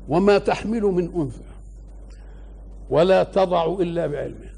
[0.08, 1.44] وما تحمل من أنثى
[2.90, 4.50] ولا تضع إلا بعلمه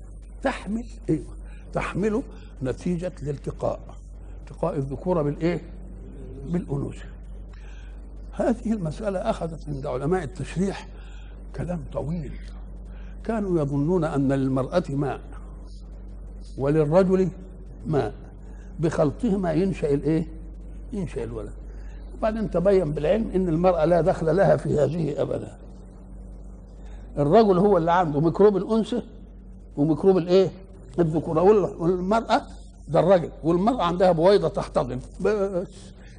[0.42, 1.34] تحمل أيوه
[1.72, 2.22] تحمله
[2.62, 3.80] نتيجة الالتقاء
[4.40, 5.60] التقاء الذكوره بالإيه؟
[6.46, 7.04] بالأنوثة
[8.32, 10.88] هذه المسألة أخذت عند علماء التشريح
[11.56, 12.32] كلام طويل
[13.24, 15.20] كانوا يظنون أن للمرأة ماء
[16.58, 17.28] وللرجل
[17.86, 18.14] ماء
[18.80, 20.26] بخلطهما ينشأ الإيه؟
[20.92, 21.52] ينشأ الولد
[22.22, 25.58] وبعدين تبين بالعلم إن المرأة لا دخل لها في هذه أبدا.
[27.18, 29.02] الرجل هو اللي عنده ميكروب الأنثى
[29.76, 30.50] وميكروب الإيه؟
[30.98, 31.42] الذكورة.
[31.42, 32.42] والمرأة
[32.88, 34.98] ده الرجل والمرأة عندها بويضة تحتضن.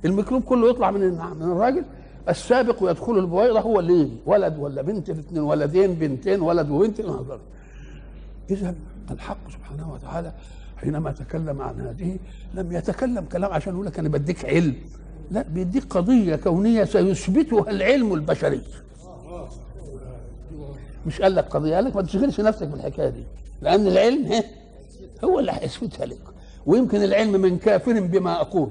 [0.05, 1.83] الميكروب كله يطلع من من الراجل
[2.29, 7.01] السابق ويدخل البويضة هو اللي ولد ولا بنت الاثنين ولدين بنتين ولد وبنت.
[8.49, 8.75] إذا
[9.11, 10.31] الحق سبحانه وتعالى
[10.77, 12.17] حينما تكلم عن هذه
[12.53, 14.75] لم يتكلم كلام عشان يقول لك أنا بديك علم.
[15.31, 18.61] لا بيديك قضية كونية سيثبتها العلم البشري.
[21.05, 23.23] مش قال لك قضية قال لك ما تشغلش نفسك بالحكاية دي
[23.61, 24.43] لأن العلم
[25.23, 26.21] هو اللي هيثبتها لك.
[26.65, 28.69] ويمكن العلم من كافر بما أقول.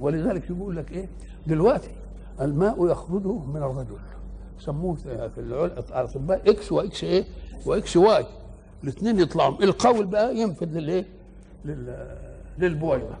[0.00, 1.08] ولذلك يقول لك إيه؟
[1.46, 1.90] دلوقتي
[2.40, 3.98] الماء يخرج من الرجل.
[4.60, 7.24] سموه في الأطباء إكس وإكس إيه؟
[7.66, 8.26] وإكس واي.
[8.84, 9.62] الاثنين يطلعوا.
[9.62, 11.04] القوي بقى ينفذ للإيه؟
[12.58, 13.14] للبويضه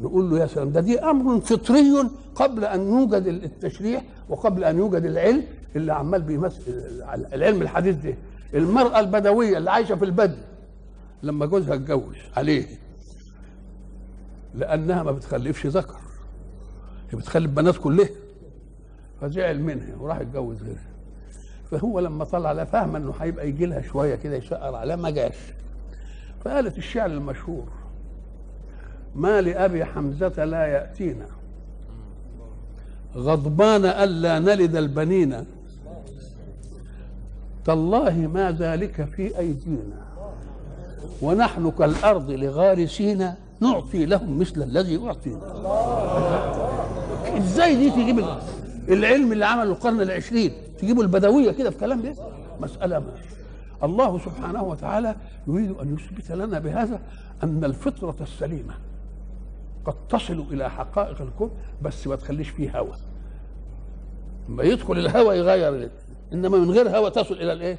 [0.00, 5.04] نقول له يا سلام ده دي أمر فطري قبل أن يوجد التشريح وقبل أن يوجد
[5.04, 5.42] العلم
[5.76, 6.62] اللي عمال بيمثل
[7.32, 8.14] العلم الحديث ده.
[8.54, 10.36] المرأة البدوية اللي عايشة في البدو
[11.22, 12.66] لما جوزها اتجوز عليه
[14.54, 15.96] لأنها ما بتخلفش ذكر
[17.10, 18.08] هي بتخلف بنات كلها
[19.20, 20.88] فزعل منها وراح يتجوز غيرها.
[21.70, 25.36] فهو لما طلع لها فاهمه إنه هيبقى يجي لها شوية كده يشقر عليها ما جاش.
[26.44, 27.68] فقالت الشعر المشهور
[29.14, 31.26] ما لأبي حمزة لا يأتينا.
[33.16, 35.44] غضبان ألا نلد البنين.
[37.64, 40.04] تالله ما ذلك في أيدينا.
[41.22, 45.40] ونحن كالأرض لغارسين نعطي لهم مثل الذي أعطينا.
[47.38, 48.24] إزاي دي تجيب
[48.88, 52.14] العلم اللي عمله القرن العشرين؟ تجيبوا البدوية كده في كلام ده
[52.60, 53.12] مسألة ما
[53.82, 56.98] الله سبحانه وتعالى يريد أن يثبت لنا بهذا
[57.42, 58.74] أن الفطرة السليمة.
[59.84, 61.50] قد تصل إلى حقائق الكون
[61.82, 62.96] بس ما تخليش فيه هوى.
[64.48, 65.90] لما يدخل الهوى يغير
[66.32, 67.78] إنما من غير هوى تصل إلى الإيه؟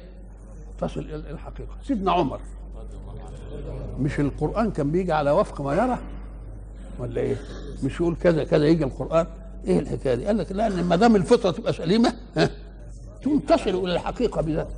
[0.78, 1.76] تصل إلى الحقيقة.
[1.82, 2.40] سيدنا عمر
[3.98, 5.98] مش القرآن كان بيجي على وفق ما يرى؟
[6.98, 7.36] ولا إيه؟
[7.82, 9.26] مش يقول كذا كذا يجي القرآن؟
[9.66, 12.50] إيه الحكاية دي؟ قال لك لأن ما دام الفطرة تبقى سليمة ها
[13.48, 14.68] تصل إلى الحقيقة بذات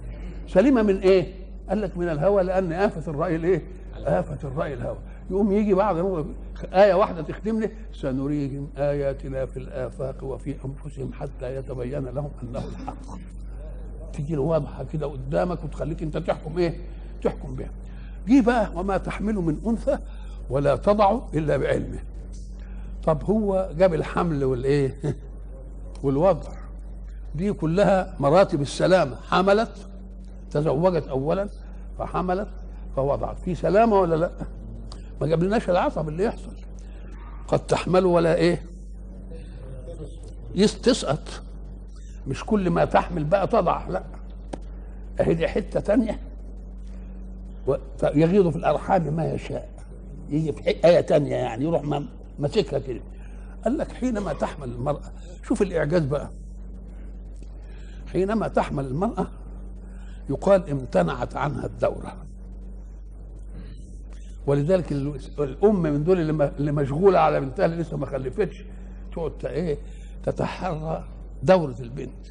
[0.49, 1.35] سليمة من إيه؟
[1.69, 3.63] قال لك من الهوى لأن آفة الرأي الإيه؟
[3.97, 4.99] آفة الرأي الهوى.
[5.31, 6.25] يقوم يجي بعد
[6.65, 13.19] آية واحدة تخدم لي سنريهم آياتنا في الآفاق وفي أنفسهم حتى يتبين لهم أنه الحق
[14.13, 16.77] تيجي له واضحة كده قدامك وتخليك أنت تحكم إيه؟
[17.23, 17.71] تحكم بها
[18.29, 19.99] جه بقى وما تحمل من أنثى
[20.51, 21.99] ولا تضع إلا بعلمه
[23.05, 24.97] طب هو جاب الحمل والإيه؟
[26.03, 26.51] والوضع
[27.35, 29.89] دي كلها مراتب السلامة حملت
[30.51, 31.49] تزوجت أولا
[31.99, 32.49] فحملت
[32.97, 34.31] فوضعت في سلامة ولا لأ؟
[35.21, 36.53] ما جابلناش العصب اللي يحصل.
[37.49, 38.63] قد تحمل ولا إيه؟
[40.83, 41.43] تسقط.
[42.27, 44.03] مش كل ما تحمل بقى تضع لا.
[45.21, 46.21] أهي دي حتة تانية.
[48.03, 49.69] يغيض في الأرحام ما يشاء.
[50.29, 52.03] يجي في آية تانية يعني يروح
[52.39, 53.01] ماسكها كده.
[53.65, 55.13] قال لك حينما تحمل المرأة
[55.47, 56.31] شوف الإعجاز بقى.
[58.13, 59.27] حينما تحمل المرأة
[60.31, 62.17] يقال امتنعت عنها الدورة.
[64.49, 64.93] ولذلك
[65.39, 66.21] الام من دول
[66.59, 68.65] اللي مشغولة على بنتها اللي لسه ما خلفتش
[69.13, 69.79] تقعد إيه
[70.25, 71.05] تتحرى
[71.43, 72.27] دورة البنت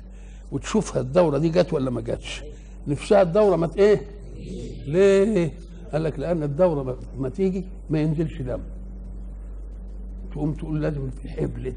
[0.52, 2.44] وتشوفها الدورة دي جت ولا ما جاتش
[2.88, 4.02] نفسها الدورة ما إيه؟
[4.88, 5.52] ليه؟
[5.94, 8.60] قال لك لأن الدورة ما تيجي ما ينزلش دم.
[10.32, 11.76] تقوم تقول لازم حبلت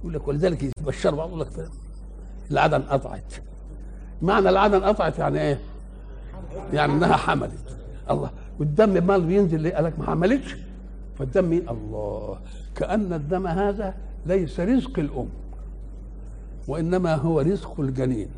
[0.00, 1.70] يقول لك ولذلك يتبشر بعض يقول لك
[2.50, 3.34] العاده انقطعت
[4.22, 5.58] معنى العاده انقطعت يعني إيه؟
[6.72, 7.76] يعني إنها حملت.
[8.10, 8.30] الله.
[8.60, 10.56] والدم مال بينزل ليه؟ قال لك ما حملتش؟
[11.18, 12.38] فالدم مين؟ الله
[12.76, 13.94] كأن الدم هذا
[14.26, 15.28] ليس رزق الأم
[16.68, 18.28] وإنما هو رزق الجنين.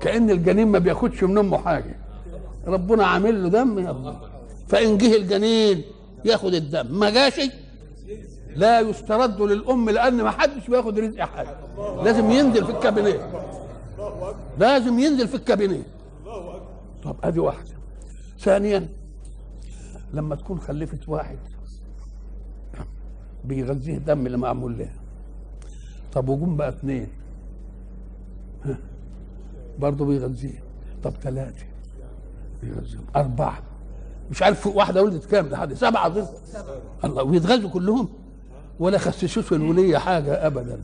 [0.00, 1.94] كأن الجنين ما بياخدش من أمه حاجة.
[2.66, 4.20] ربنا عامل له دم يا الله.
[4.68, 5.82] فإن جه الجنين
[6.24, 6.98] ياخد الدم.
[6.98, 7.40] ما جاش؟
[8.56, 11.56] لا يسترد للأم لأن ما حدش بياخد رزق حاجة
[12.04, 13.30] لازم ينزل في الكابينيه
[14.58, 15.82] لازم ينزل في الكابينيه
[17.04, 17.70] طب ادي واحدة.
[18.40, 18.88] ثانيا
[20.14, 21.38] لما تكون خلفت واحد
[23.44, 24.94] بيغذيه دم اللي معمول لها.
[26.12, 27.08] طب وجم بقى اثنين.
[29.78, 30.62] برضه بيغذيه.
[31.02, 31.66] طب ثلاثة.
[32.62, 33.04] بيغذيهم.
[33.16, 33.58] أربعة.
[34.30, 36.28] مش عارف واحدة ولدت كام لحد سبعة ضد
[37.04, 38.08] الله ويتغذوا كلهم.
[38.80, 40.80] ولا خسسوش الولية حاجة أبدا.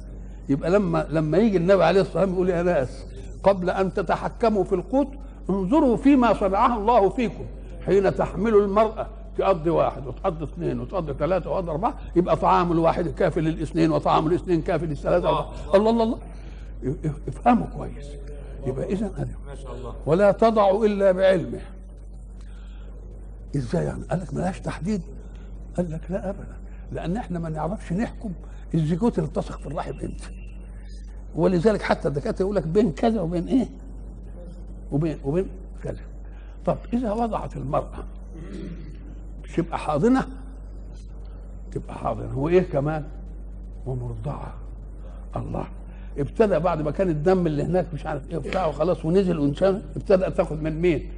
[0.49, 3.05] يبقى لما لما يجي النبي عليه الصلاة والسلام يقول يا ناس
[3.43, 5.09] قبل أن تتحكموا في القوت
[5.51, 7.45] انظروا فيما صنعه الله فيكم.
[7.87, 9.07] حين تحمل المرأة
[9.39, 14.63] تقضي واحد وتقضي اثنين وتقضي ثلاثة وتقضي أربعة يبقى طعام الواحد كافي للاثنين وطعام الاثنين
[14.63, 16.19] كافي للثلاثة الله الله الله, الله.
[17.29, 18.07] افهموا كويس.
[18.67, 19.29] يبقى إذا
[20.07, 21.61] ولا تضع إلا بعلمه.
[23.57, 25.03] إزاي يعني؟ قال لك ملهاش تحديد.
[25.77, 26.57] قال لك لا أبدا.
[26.93, 28.33] لأن إحنا ما نعرفش نحكم
[28.75, 30.31] الزيجوت اللي التصق في الرحم إمتى.
[31.35, 33.69] ولذلك حتى الدكاترة يقول لك بين كذا وبين إيه؟
[34.93, 35.49] وبين وبين
[36.67, 38.05] طب إذا وضعت المرأة
[39.57, 40.27] تبقى حاضنة
[41.73, 42.39] تبقى حاضنة.
[42.39, 43.05] وايه كمان؟
[43.87, 44.55] ومرضعة.
[45.37, 45.67] الله.
[46.19, 50.31] ابتدى بعد ما كان الدم اللي هناك مش عارف إيه بتاعه خلاص ونزل وانشان ابتدى
[50.31, 51.09] تاخد من مين؟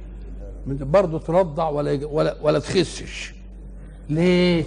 [0.67, 3.33] من برضه ترضع ولا ولا ولا تخسش.
[4.09, 4.63] ليه؟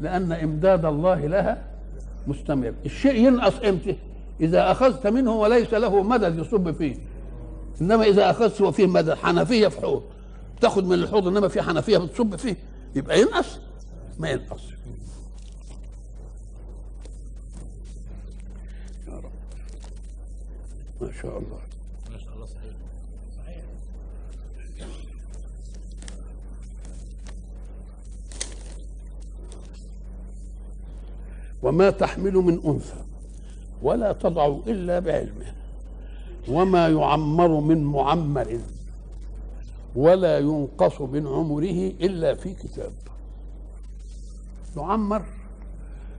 [0.00, 1.62] لأن إمداد الله لها
[2.26, 2.72] مستمر.
[2.86, 3.96] الشيء ينقص إمتى؟
[4.40, 6.96] إذا أخذت منه وليس له مدد يصب فيه.
[7.80, 10.02] إنما إذا أخذت وفيه مدد حنفية في حوض
[10.60, 12.56] تاخد من الحوض إنما في حنفية بتصب فيه.
[12.94, 13.58] يبقى ينقص.
[14.18, 14.62] ما ينقص.
[19.08, 19.30] يا رب.
[21.00, 21.60] ما شاء الله.
[22.10, 22.72] ما شاء الله صحيح
[23.36, 23.64] صحيح.
[31.62, 33.04] وما تحمل من أنثى
[33.82, 35.59] ولا تضع إلا بعلمه.
[36.48, 38.58] وما يعمر من معمر
[39.96, 42.92] ولا ينقص من عمره إلا في كتاب.
[44.76, 45.22] يعمر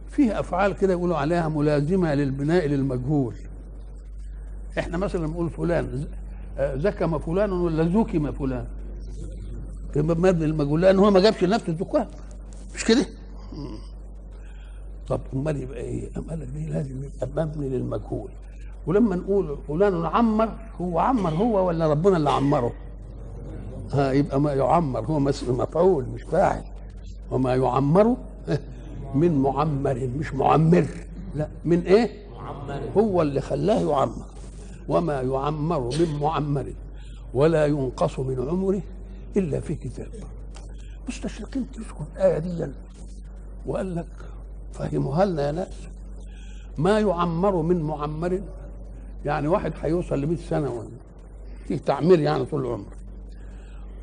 [0.10, 3.36] فيه أفعال كده يقولوا عليها ملازمة للبناء للمجهول.
[4.80, 6.06] إحنا مثلا نقول فلان
[6.60, 8.66] زكم فلان ولا زكم فلان؟
[9.96, 12.08] مبني المجهول لأن هو ما جابش لنفسه الزكام
[12.76, 13.06] مش كده؟
[15.08, 18.30] طب أمال يبقى إيه؟ لك دي لازم يبقى مبني للمجهول.
[18.88, 20.50] ولما نقول فلان عمر
[20.82, 22.74] هو عمر هو ولا ربنا اللي عمره؟
[23.91, 26.63] ها يبقى ما يعمر هو مفعول مش فاعل.
[27.32, 28.15] وما يعمر
[29.15, 30.88] من معمر مش معمر.
[31.36, 32.10] لا من إيه؟
[32.98, 34.26] هو اللي خلاه يعمر.
[34.88, 36.74] وما يعمر من معمر
[37.34, 38.82] ولا ينقص من عمره
[39.38, 40.08] إلا في كتاب.
[41.08, 42.67] مستشرقين تذكر الآية دي.
[43.65, 44.08] وقال لك
[44.74, 45.74] فهموها لنا يا ناس
[46.78, 48.41] ما يعمر من معمر
[49.26, 50.88] يعني واحد هيوصل ل 100 سنة ولا
[51.68, 52.94] فيه تعمير يعني طول العمر.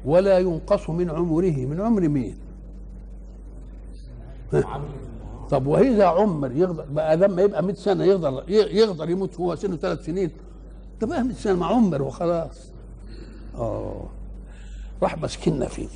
[0.05, 1.51] ولا ينقص من عمره.
[1.67, 2.37] من عمر مين؟
[5.51, 10.05] طب وإذا عمر يقدر بقى لما يبقى 100 سنة يقدر يقدر يموت هو سنه ثلاث
[10.05, 10.31] سنين
[11.03, 12.69] بقى 100 سنة ما عمر وخلاص.
[13.59, 14.05] آه.
[15.03, 15.89] راح مسكنا فيه.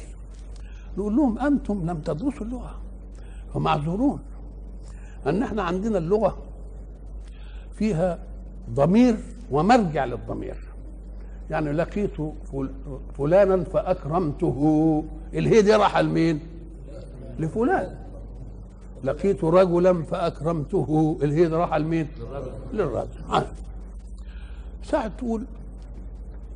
[0.98, 2.78] نقول لهم أنتم لم تدرسوا اللغة.
[3.54, 4.20] فمعذورون.
[5.26, 6.38] أن إحنا عندنا اللغة
[7.74, 8.18] فيها
[8.70, 9.16] ضمير
[9.50, 10.56] ومرجع للضمير.
[11.50, 12.16] يعني لقيت
[12.52, 12.70] فل-
[13.18, 15.04] فلانا فأكرمته.
[15.34, 16.40] الهي دي راح لمين؟
[17.38, 17.96] لفلان.
[19.04, 21.18] لقيت رجلا فأكرمته.
[21.22, 22.08] الهي دي راح لمين؟
[22.72, 23.08] للرجل.
[23.32, 23.46] آه.
[24.84, 25.44] ساعة تقول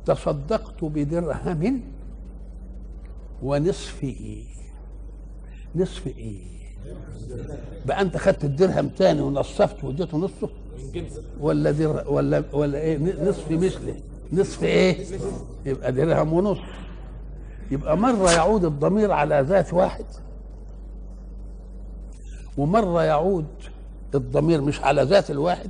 [0.05, 1.81] تصدقت بدرهم
[3.43, 4.43] ونصفه
[5.75, 6.43] نصف إيه
[7.85, 10.49] بقى أنت خدت الدرهم تاني ونصفته واديته نصه؟
[11.39, 13.95] ولا در ولا ولا إيه نصف مثله.
[14.33, 15.05] نصف إيه؟
[15.65, 16.63] يبقى درهم ونصف
[17.71, 20.05] يبقى مرة يعود الضمير على ذات واحد.
[22.57, 23.45] ومرة يعود
[24.15, 25.69] الضمير مش على ذات الواحد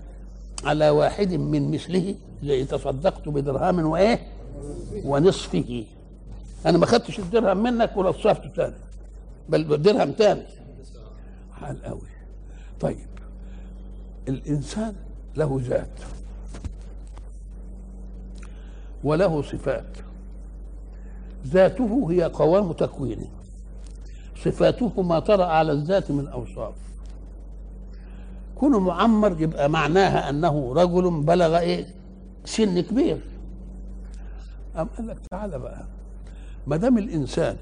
[0.63, 4.19] على واحد من مثله زي تصدقت بدرهم وإيه؟
[5.05, 5.85] ونصفه.
[6.65, 8.75] أنا ما خدتش الدرهم منك ونصفته تاني
[9.49, 10.43] بل درهم تاني.
[11.53, 12.01] حال قوي
[12.79, 13.16] طيب.
[14.27, 14.95] الإنسان
[15.37, 15.99] له ذات
[19.03, 19.97] وله صفات.
[21.47, 23.27] ذاته هي قوام تكوينه
[24.35, 26.73] صفاته ما طرأ على الذات من أوصاف.
[28.55, 31.85] كونه معمر يبقى معناها أنه رجل بلغ إيه؟
[32.45, 33.21] سن كبير.
[34.77, 35.85] أم قال لك تعالى بقى.
[36.67, 37.57] ما دام الإنسان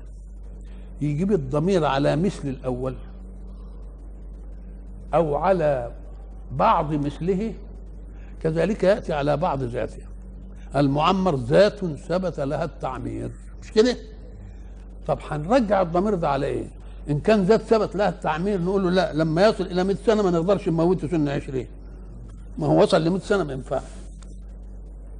[1.01, 2.95] يجيب الضمير على مثل الأول
[5.13, 5.91] أو على
[6.51, 7.53] بعض مثله
[8.41, 10.03] كذلك يأتي على بعض ذاته.
[10.75, 13.31] المعمر ذات ثبت لها التعمير.
[13.61, 13.97] مش كده؟
[15.07, 16.67] طب هنرجع الضمير ده على إيه؟
[17.09, 20.31] إن كان ذات ثبت لها التعمير نقول له لا لما يصل إلى 100 سنة ما
[20.31, 21.65] نقدرش نموته سن 20
[22.57, 23.81] ما هو وصل ل 100 سنة ما ينفعش.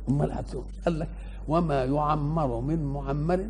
[0.10, 1.10] أمال هتقول قال لك
[1.48, 3.48] وما يعمر من معمر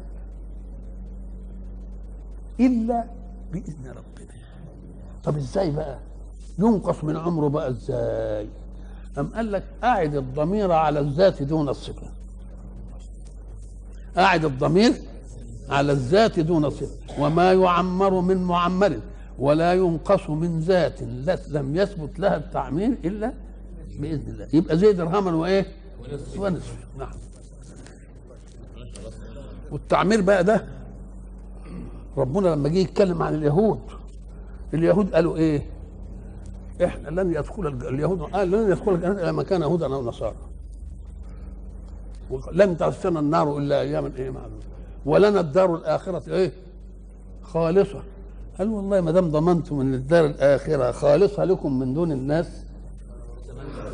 [2.59, 3.03] إلا
[3.51, 4.33] بإذن ربنا.
[5.23, 5.99] طب إزاي بقى؟
[6.59, 8.47] ينقص من عمره بقى إزاي؟
[9.17, 12.07] أم قال لك أعد الضمير على الذات دون الصفة.
[14.17, 14.93] أعد الضمير
[15.69, 16.95] على الذات دون الصفة.
[17.19, 18.99] وما يعمر من معمر
[19.39, 21.01] ولا ينقص من ذات
[21.47, 23.33] لم يثبت لها التعمير إلا
[23.99, 24.47] بإذن الله.
[24.53, 25.65] يبقى زي درهما وإيه؟
[26.37, 26.75] ونصف.
[26.97, 27.13] نعم.
[29.71, 30.65] والتعمير بقى ده
[32.17, 33.79] ربنا لما جه يتكلم عن اليهود
[34.73, 35.61] اليهود قالوا إيه؟
[36.83, 38.21] إحنا لن يدخل اليهود.
[38.21, 40.35] قال لن يدخل الجنه الا من كان يهودا أو نصارى.
[42.51, 44.59] لن تمسنا النار إلا اياما إيه معلوم
[45.05, 46.33] ولنا الدار الآخرة.
[46.33, 46.51] إيه؟
[47.43, 48.03] خالصة.
[48.59, 52.47] قال والله ما دام ضمنتم ان الدار الآخرة خالصة لكم من دون الناس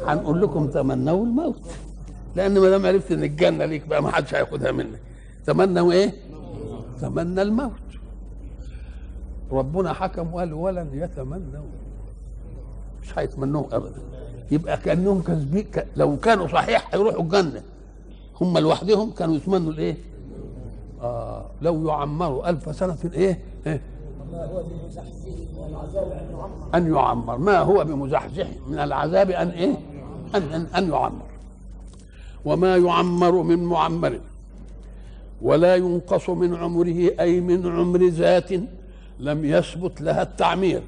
[0.06, 1.62] هنقول لكم تمنوا الموت.
[2.36, 5.00] لأن ما دام عرفت إن الجنة ليك بقى ما حدش هياخدها منك.
[5.46, 6.14] تمنوا إيه؟
[7.02, 7.72] تمنى الموت.
[9.52, 11.66] ربنا حكم وقال ولن يتمنوا.
[13.02, 14.02] مش هيتمنوه ابدا
[14.52, 15.88] يبقى كأنهم كذبين ك...
[15.96, 17.62] لو كانوا صحيح هيروحوا الجنة
[18.42, 19.98] هم لوحدهم كانوا يتمنوا الإيه؟
[21.02, 23.82] آه لو يعمروا ألف سنة إيه؟ إيه؟
[26.76, 29.76] أن يعمر ما هو بمزحزح من العذاب أن إيه
[30.36, 31.26] أن, أن, أن يعمر
[32.46, 34.20] وما يعمر من معمر
[35.42, 38.50] ولا ينقص من عمره أي من عمر ذات
[39.20, 40.82] لم يثبت لها التعمير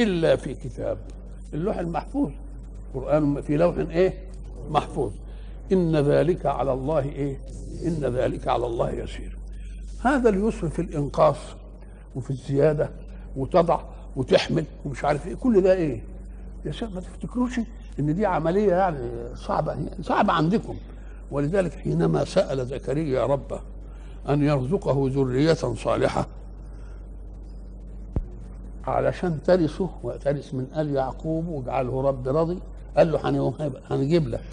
[0.00, 0.98] إلا في كتاب
[1.54, 2.30] اللوح المحفوظ.
[2.94, 4.14] قرآن في لوح إيه؟
[4.70, 5.12] محفوظ.
[5.72, 7.36] إن ذلك على الله إيه؟
[7.86, 9.36] إن ذلك على الله يسير.
[10.00, 11.36] هذا اليسر في الإنقاص
[12.16, 12.90] وفي الزيادة
[13.36, 13.80] وتضع
[14.16, 15.34] وتحمل ومش عارف إيه.
[15.34, 16.02] كل ده إيه؟
[16.64, 17.60] يا شيخ ما تفتكروش
[17.98, 20.76] إن دي عملية يعني صعبة؟ صعبة عندكم.
[21.30, 23.60] ولذلك حينما سأل زكريا ربه
[24.28, 26.26] أن يرزقه ذرية صالحة
[28.86, 32.58] علشان ترثه وترث من آل يعقوب واجعله رب راضي.
[32.96, 33.52] قال له
[33.90, 34.44] هنجيب لك.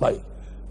[0.00, 0.20] طيب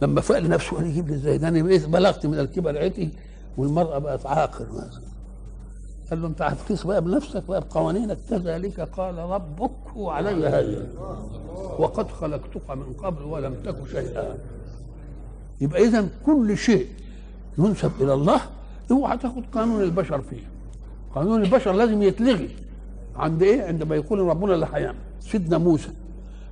[0.02, 3.10] لما فاق لنفسه قال يجيب لي إزاي ده أنا بلغت من الكبر عتي
[3.58, 5.12] والمرأة بقت عاقر مثلا.
[6.10, 8.18] قال له أنت هتقيس بقى بنفسك بقى بقوانينك.
[8.30, 10.88] كذلك قال ربك وعلي هذا
[11.80, 14.38] وقد خلقتك من قبل ولم تك شيئا.
[15.62, 16.88] يبقى اذا كل شيء
[17.58, 18.42] ينسب إلى الله
[18.92, 20.52] اوعى تاخد قانون البشر فيه.
[21.16, 22.50] قانون البشر لازم يتلغي.
[23.16, 25.90] عند إيه؟ عندما يقول ربنا اللي هيعمل سيدنا موسى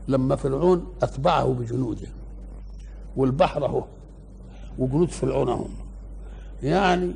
[0.07, 2.07] لما فرعون أتبعه بجنوده
[3.15, 3.83] والبحر اهو
[4.79, 5.69] وجنود فرعون اهم
[6.63, 7.11] يعني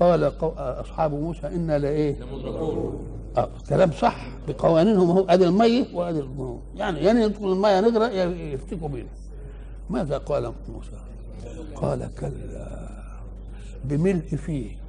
[0.00, 2.16] قال أصحاب موسى أنا لإيه؟
[3.36, 4.26] آه كلام صح.
[4.48, 6.22] بقوانينهم هو أدي الميه وأدي
[6.76, 9.08] يعني يعني يدخل الميه نغرق يا يفتكوا بينا
[9.90, 10.90] ماذا قال موسى؟
[11.74, 12.88] قال كلا
[13.84, 14.81] بملء فيه.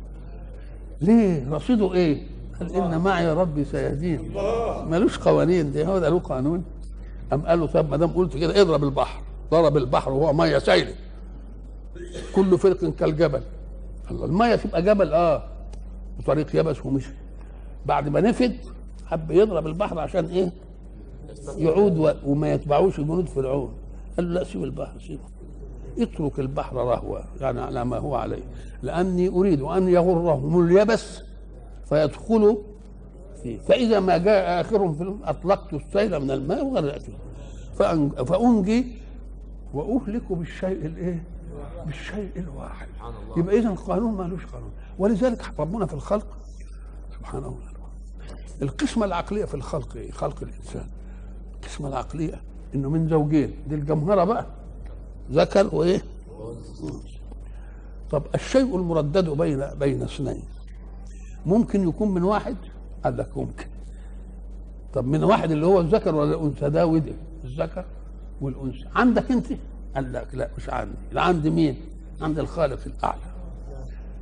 [1.04, 2.24] ليه؟ رصيده إيه؟
[2.60, 4.32] قال إن معي ربي سيهدين.
[4.89, 5.86] ملوش قوانين دي.
[5.88, 6.64] هو ده له قانون.
[7.34, 9.22] ام قال له طب ما دام قلت كده اضرب البحر.
[9.51, 10.93] ضرب البحر وهو مية سايله
[12.36, 13.41] كل فرق كالجبل.
[14.12, 15.43] الله المية تبقى جبل؟ آه.
[16.20, 17.10] وطريق يبس ومشي.
[17.86, 18.56] بعد ما نفد
[19.06, 20.49] حب يضرب البحر عشان إيه؟
[21.58, 23.74] يعود و- وما يتبعوش جنود فرعون.
[24.18, 25.24] قال له لا سيب البحر سيبه.
[26.00, 28.44] اترك البحر رهوا يعني على ما هو عليه.
[28.82, 31.22] لأني أريد أن يغرهم اليبس
[31.89, 32.58] فيدخلوا
[33.44, 33.60] فيه.
[33.60, 37.16] فإذا ما جاء آخرهم في الأمر أطلقت السيل من الماء وغرقتهم
[37.80, 38.86] فأن- فأنجي
[39.74, 41.24] وأهلك بالشيء الإيه؟
[41.86, 42.88] بالشيء الواحد.
[43.38, 44.72] يبقى اذا القانون مالوش قانون.
[45.00, 46.28] ولذلك ربنا في الخلق.
[47.20, 47.74] سبحانه وتعالى
[48.62, 50.88] القسمة العقلية في الخلق إيه؟ خلق الإنسان.
[51.56, 52.41] القسمة العقلية
[52.76, 53.54] إنه من زوجين.
[53.68, 54.46] دي الجمهرة بقى.
[55.32, 56.01] ذكر وإيه؟
[58.11, 60.43] طب الشيء المردد بين بين اثنين.
[61.45, 62.55] ممكن يكون من واحد؟
[63.03, 63.65] قال لك ممكن.
[64.93, 67.13] طب من واحد اللي هو الذكر ولا الأنثى؟ ده وده
[67.43, 67.86] الذكر
[68.41, 68.86] والأنثى.
[68.95, 69.47] عندك أنت؟
[69.95, 70.95] قال لك لا مش عندي.
[71.15, 71.78] عند مين؟
[72.21, 73.21] عند الخالق الأعلى.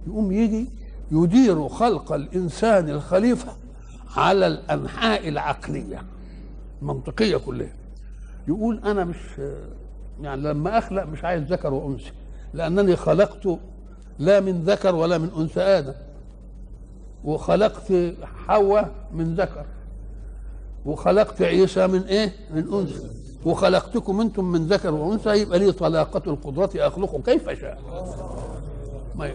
[0.08, 0.70] يقوم يجي
[1.12, 3.52] يدير خلق الإنسان الخليفة
[4.16, 6.04] على الأنحاء العقلية.
[6.82, 7.74] المنطقيه كلها.
[8.48, 9.18] يقول أنا مش
[10.22, 12.12] يعني لما أخلق مش عايز ذكر وأنثى
[12.54, 13.60] لأنني خلقت
[14.20, 15.94] لا من ذكر ولا من أنثى آدم.
[17.24, 17.94] وخلقت
[18.48, 19.66] حواء من ذكر.
[20.86, 23.08] وخلقت عيسى من إيه؟ من أنثى.
[23.46, 27.82] وخلقتكم أنتم من ذكر وأنثى يبقى لي طلاقة القدرة اخلق كيف شاء
[29.16, 29.34] ما.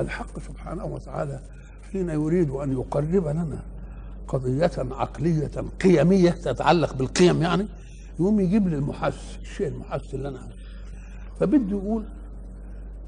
[0.00, 1.40] الحق سبحانه وتعالى
[1.92, 3.62] حين يريد أن يقرب لنا
[4.30, 5.50] قضية عقلية
[5.82, 7.66] قيمية تتعلق بالقيم يعني
[8.20, 10.54] يقوم يجيب لي المحس الشيء المحس اللي عايزه.
[11.40, 12.04] فبده يقول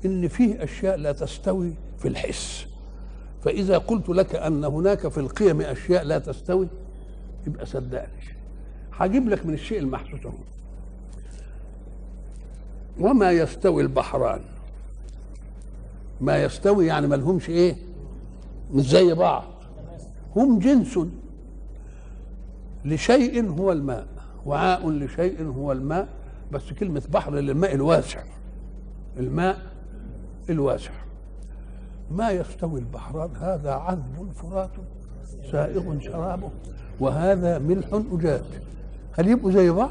[0.04, 2.66] إن فيه أشياء لا تستوي في الحس.
[3.44, 6.68] فإذا قلت لك أن هناك في القيم أشياء لا تستوي
[7.46, 8.22] يبقى صدقني.
[8.92, 10.32] هجيب لك من الشيء المحسوس أهو.
[13.00, 14.40] وما يستوي البحران.
[16.20, 17.76] ما يستوي يعني ما لهمش إيه؟
[18.72, 19.44] مش زي بعض.
[20.36, 20.98] هم جنس
[22.84, 24.06] لشيء هو الماء
[24.46, 26.08] وعاء لشيء هو الماء
[26.52, 28.22] بس كلمة بحر للماء الواسع.
[29.16, 29.58] الماء
[30.50, 30.90] الواسع.
[32.10, 34.70] ما يستوي البحران هذا عذب فرات
[35.52, 36.50] سائغ شرابه
[37.00, 38.42] وهذا ملح أجاج.
[39.12, 39.90] هل يبقوا زي بعض؟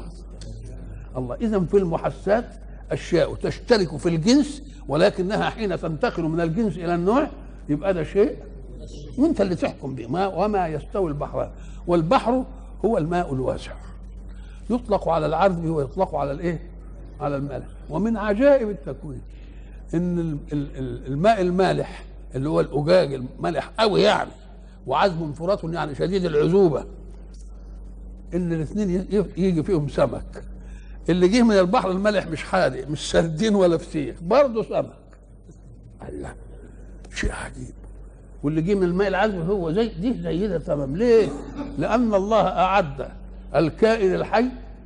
[1.16, 2.44] الله إذا في المحسات
[2.90, 7.28] أشياء تشترك في الجنس ولكنها حين تنتقل من الجنس إلى النوع
[7.68, 8.36] يبقى ده شيء
[9.18, 11.50] وانت اللي تحكم به ما وما يستوي البحران
[11.86, 12.44] والبحر
[12.84, 13.72] هو الماء الواسع.
[14.70, 16.58] يطلق على العذب ويطلق على الايه؟
[17.20, 17.66] على المالح.
[17.90, 19.20] ومن عجائب التكوين
[19.94, 22.04] إن ال- ال- ال- الماء المالح
[22.34, 24.30] اللي هو الأجاج المالح قوي يعني
[24.86, 26.84] وعذب فرات يعني شديد العذوبة
[28.34, 28.90] إن الاثنين
[29.36, 30.44] يجي فيهم سمك.
[31.08, 34.92] اللي جه من البحر المالح مش حادق مش سردين ولا فسيخ برضه سمك.
[36.08, 36.34] الله
[37.14, 37.74] شيء عجيب.
[38.42, 40.96] واللي جه من الماء العذب هو زي دي زي ده تمام.
[40.96, 41.28] ليه؟
[41.78, 43.08] لأن الله أعد
[43.54, 44.44] الكائن الحي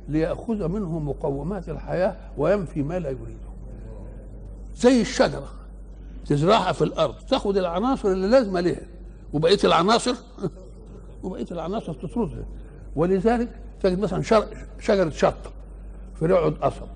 [0.09, 3.47] ليأخذ منه مقومات الحياة وينفي ما لا يريده.
[4.75, 5.47] زي الشجرة
[6.25, 7.15] تزرعها في الأرض.
[7.29, 8.81] تاخد العناصر اللي لازمة لها
[9.33, 10.15] وبقية العناصر
[11.23, 12.45] وبقية العناصر تطردها.
[12.95, 13.49] ولذلك
[13.81, 14.21] تجد مثلا
[14.79, 15.51] شجرة شطة
[16.19, 16.87] في رعد قصب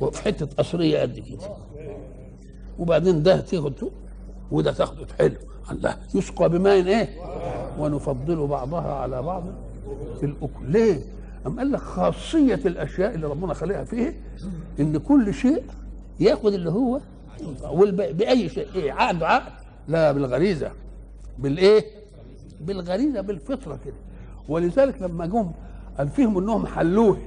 [0.00, 1.48] وفي حتة قصرية قد كده.
[2.78, 3.90] وبعدين ده تاخده
[4.50, 5.34] وده تاخده حلو.
[5.70, 7.08] الله يسقى بماء إيه؟
[7.78, 9.44] ونفضل بعضها على بعض
[10.20, 10.64] في الأكل.
[10.68, 11.00] ليه؟
[11.46, 14.20] أم قال لك خاصية الأشياء اللي ربنا خلقها فيه
[14.80, 15.62] إن كل شيء
[16.20, 17.00] ياخد اللي هو
[17.92, 19.52] بأي شيء إيه؟ عقد عقد.
[19.88, 20.70] لا بالغريزة.
[21.38, 21.84] بالإيه؟
[22.60, 23.94] بالغريزة بالفطرة كده.
[24.48, 25.50] ولذلك لما جم
[25.98, 27.18] قال فيهم إنهم حلوة.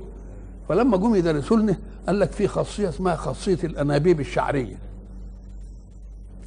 [0.69, 1.74] فلما جم يدرسوا
[2.07, 4.76] قال لك في خاصية اسمها خاصية الأنابيب الشعرية.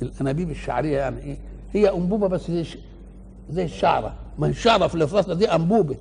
[0.03, 1.37] الأنابيب الشعرية يعني إيه؟
[1.73, 2.65] هي أنبوبة بس زي
[3.51, 4.15] زي الشعرة.
[4.39, 5.97] ما هي الشعرة في الافراطه دي أنبوبة.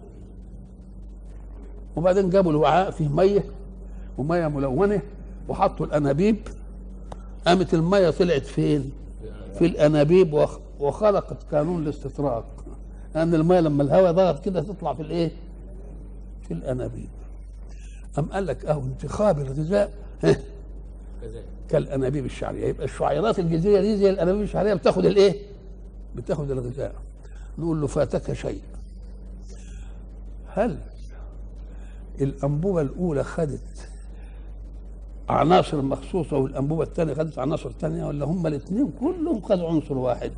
[1.95, 3.43] وبعدين جابوا الوعاء فيه مية
[4.17, 5.01] ومية ملونة
[5.49, 6.37] وحطوا الأنابيب.
[7.47, 8.91] قامت المية طلعت فين؟
[9.59, 12.45] في الأنابيب وخ- وخلقت قانون الاستطراق.
[13.15, 15.31] لأن المية لما الهواء ضغط كده تطلع في الإيه؟
[16.47, 17.09] في الأنابيب.
[18.19, 19.91] أم قال لك أهو انتخاب الغذاء.
[21.73, 22.67] كالأنابيب الشعرية.
[22.67, 25.39] يبقى الشعيرات الجذريه دي زي الأنابيب الشعرية بتاخد الإيه؟
[26.15, 26.95] بتاخد الغذاء.
[27.57, 28.61] نقول له فاتك شيء.
[30.47, 30.77] هل
[32.21, 33.89] الأنبوبة الأولى خدت
[35.29, 40.31] عناصر مخصوصة والأنبوبة الثانية خدت عناصر ثانية ولا هم الاثنين كلهم خدوا عنصر واحد.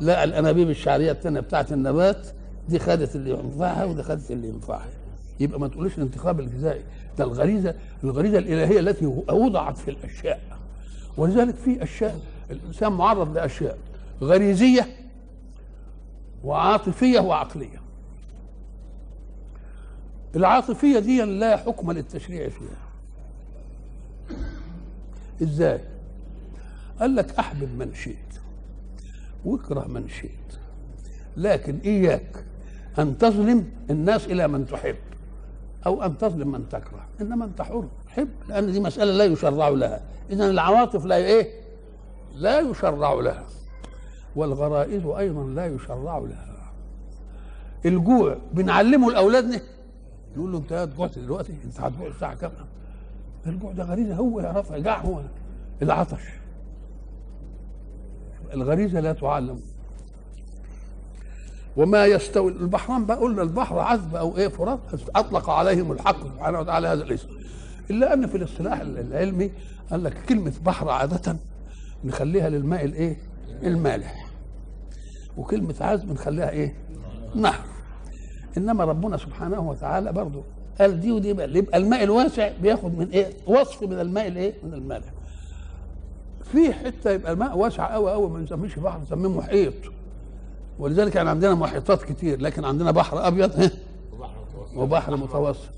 [0.00, 2.26] لا الأنابيب الشعرية الثانية بتاعت النبات
[2.68, 4.88] دي خدت اللي ينفعها ودي خدت اللي ينفعها.
[5.42, 6.82] يبقى ما تقولش الانتخاب الغذائي.
[7.18, 7.74] ده الغريزة
[8.04, 10.40] الغريزة الإلهية التي وضعت في الأشياء.
[11.16, 12.20] ولذلك في أشياء
[12.50, 13.78] الإنسان معرض لأشياء
[14.22, 14.86] غريزية
[16.44, 17.82] وعاطفية وعقلية.
[20.36, 22.82] العاطفية دي لا حكم للتشريع فيها.
[25.42, 25.80] إزاي؟
[27.00, 28.16] قال لك أحبب من شئت
[29.44, 30.58] واكره من شئت
[31.36, 32.44] لكن إياك
[32.98, 34.96] أن تظلم الناس إلى من تحب.
[35.86, 37.06] أو أن تظلم من تكره.
[37.20, 37.84] إنما أنت حر.
[38.08, 40.00] حب لأن دي مسألة لا يشرع لها.
[40.30, 41.50] اذا العواطف لا إيه؟
[42.34, 43.44] لا يشرع لها.
[44.36, 46.72] والغرائز أيضا لا يشرع لها.
[47.84, 49.60] الجوع بنعلمه لاولادنا
[50.36, 52.50] نقول له أنت جوعت دلوقتي؟ أنت هتجوع الساعة كام؟
[53.46, 55.20] الجوع ده غريزه هو يعرفها جاع هو.
[55.82, 56.22] العطش.
[58.54, 59.60] الغريزة لا تعلم.
[61.76, 64.80] وما يستوي البحران بقى قلنا البحر عذب أو إيه فرات
[65.16, 67.28] أطلق عليهم الحق سبحانه وتعالى هذا الاسم.
[67.90, 69.50] إلا أن في الاصطلاح العلمي
[69.90, 71.36] قال لك كلمة بحر عادة
[72.04, 73.16] نخليها للماء الإيه؟
[73.62, 74.26] المالح.
[75.36, 76.74] وكلمة عذب نخليها إيه؟
[77.34, 77.64] نهر.
[78.56, 80.42] إنما ربنا سبحانه وتعالى برضه
[80.80, 84.74] قال دي ودي بقى يبقى الماء الواسع بياخد من إيه؟ وصف من الماء الإيه؟ من
[84.74, 85.06] المالح.
[86.52, 89.74] في حتة يبقى الماء واسع قوي قوي ما نسميش بحر نسميه محيط.
[90.78, 93.70] ولذلك يعني عندنا محيطات كتير لكن عندنا بحر أبيض
[94.76, 95.70] وبحر متوسط.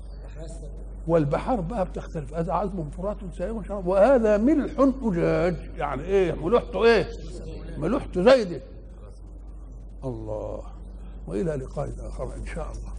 [1.07, 2.33] والبحار بقى بتختلف.
[2.33, 4.71] هذا عذب فرات سائغ وهذا ملح
[5.03, 5.55] أجاج.
[5.77, 7.07] يعني إيه؟ ملوحته إيه؟
[7.77, 8.61] ملوحته زايدة.
[10.03, 10.61] الله.
[11.27, 12.94] وإلى لقاء آخر إن شاء الله.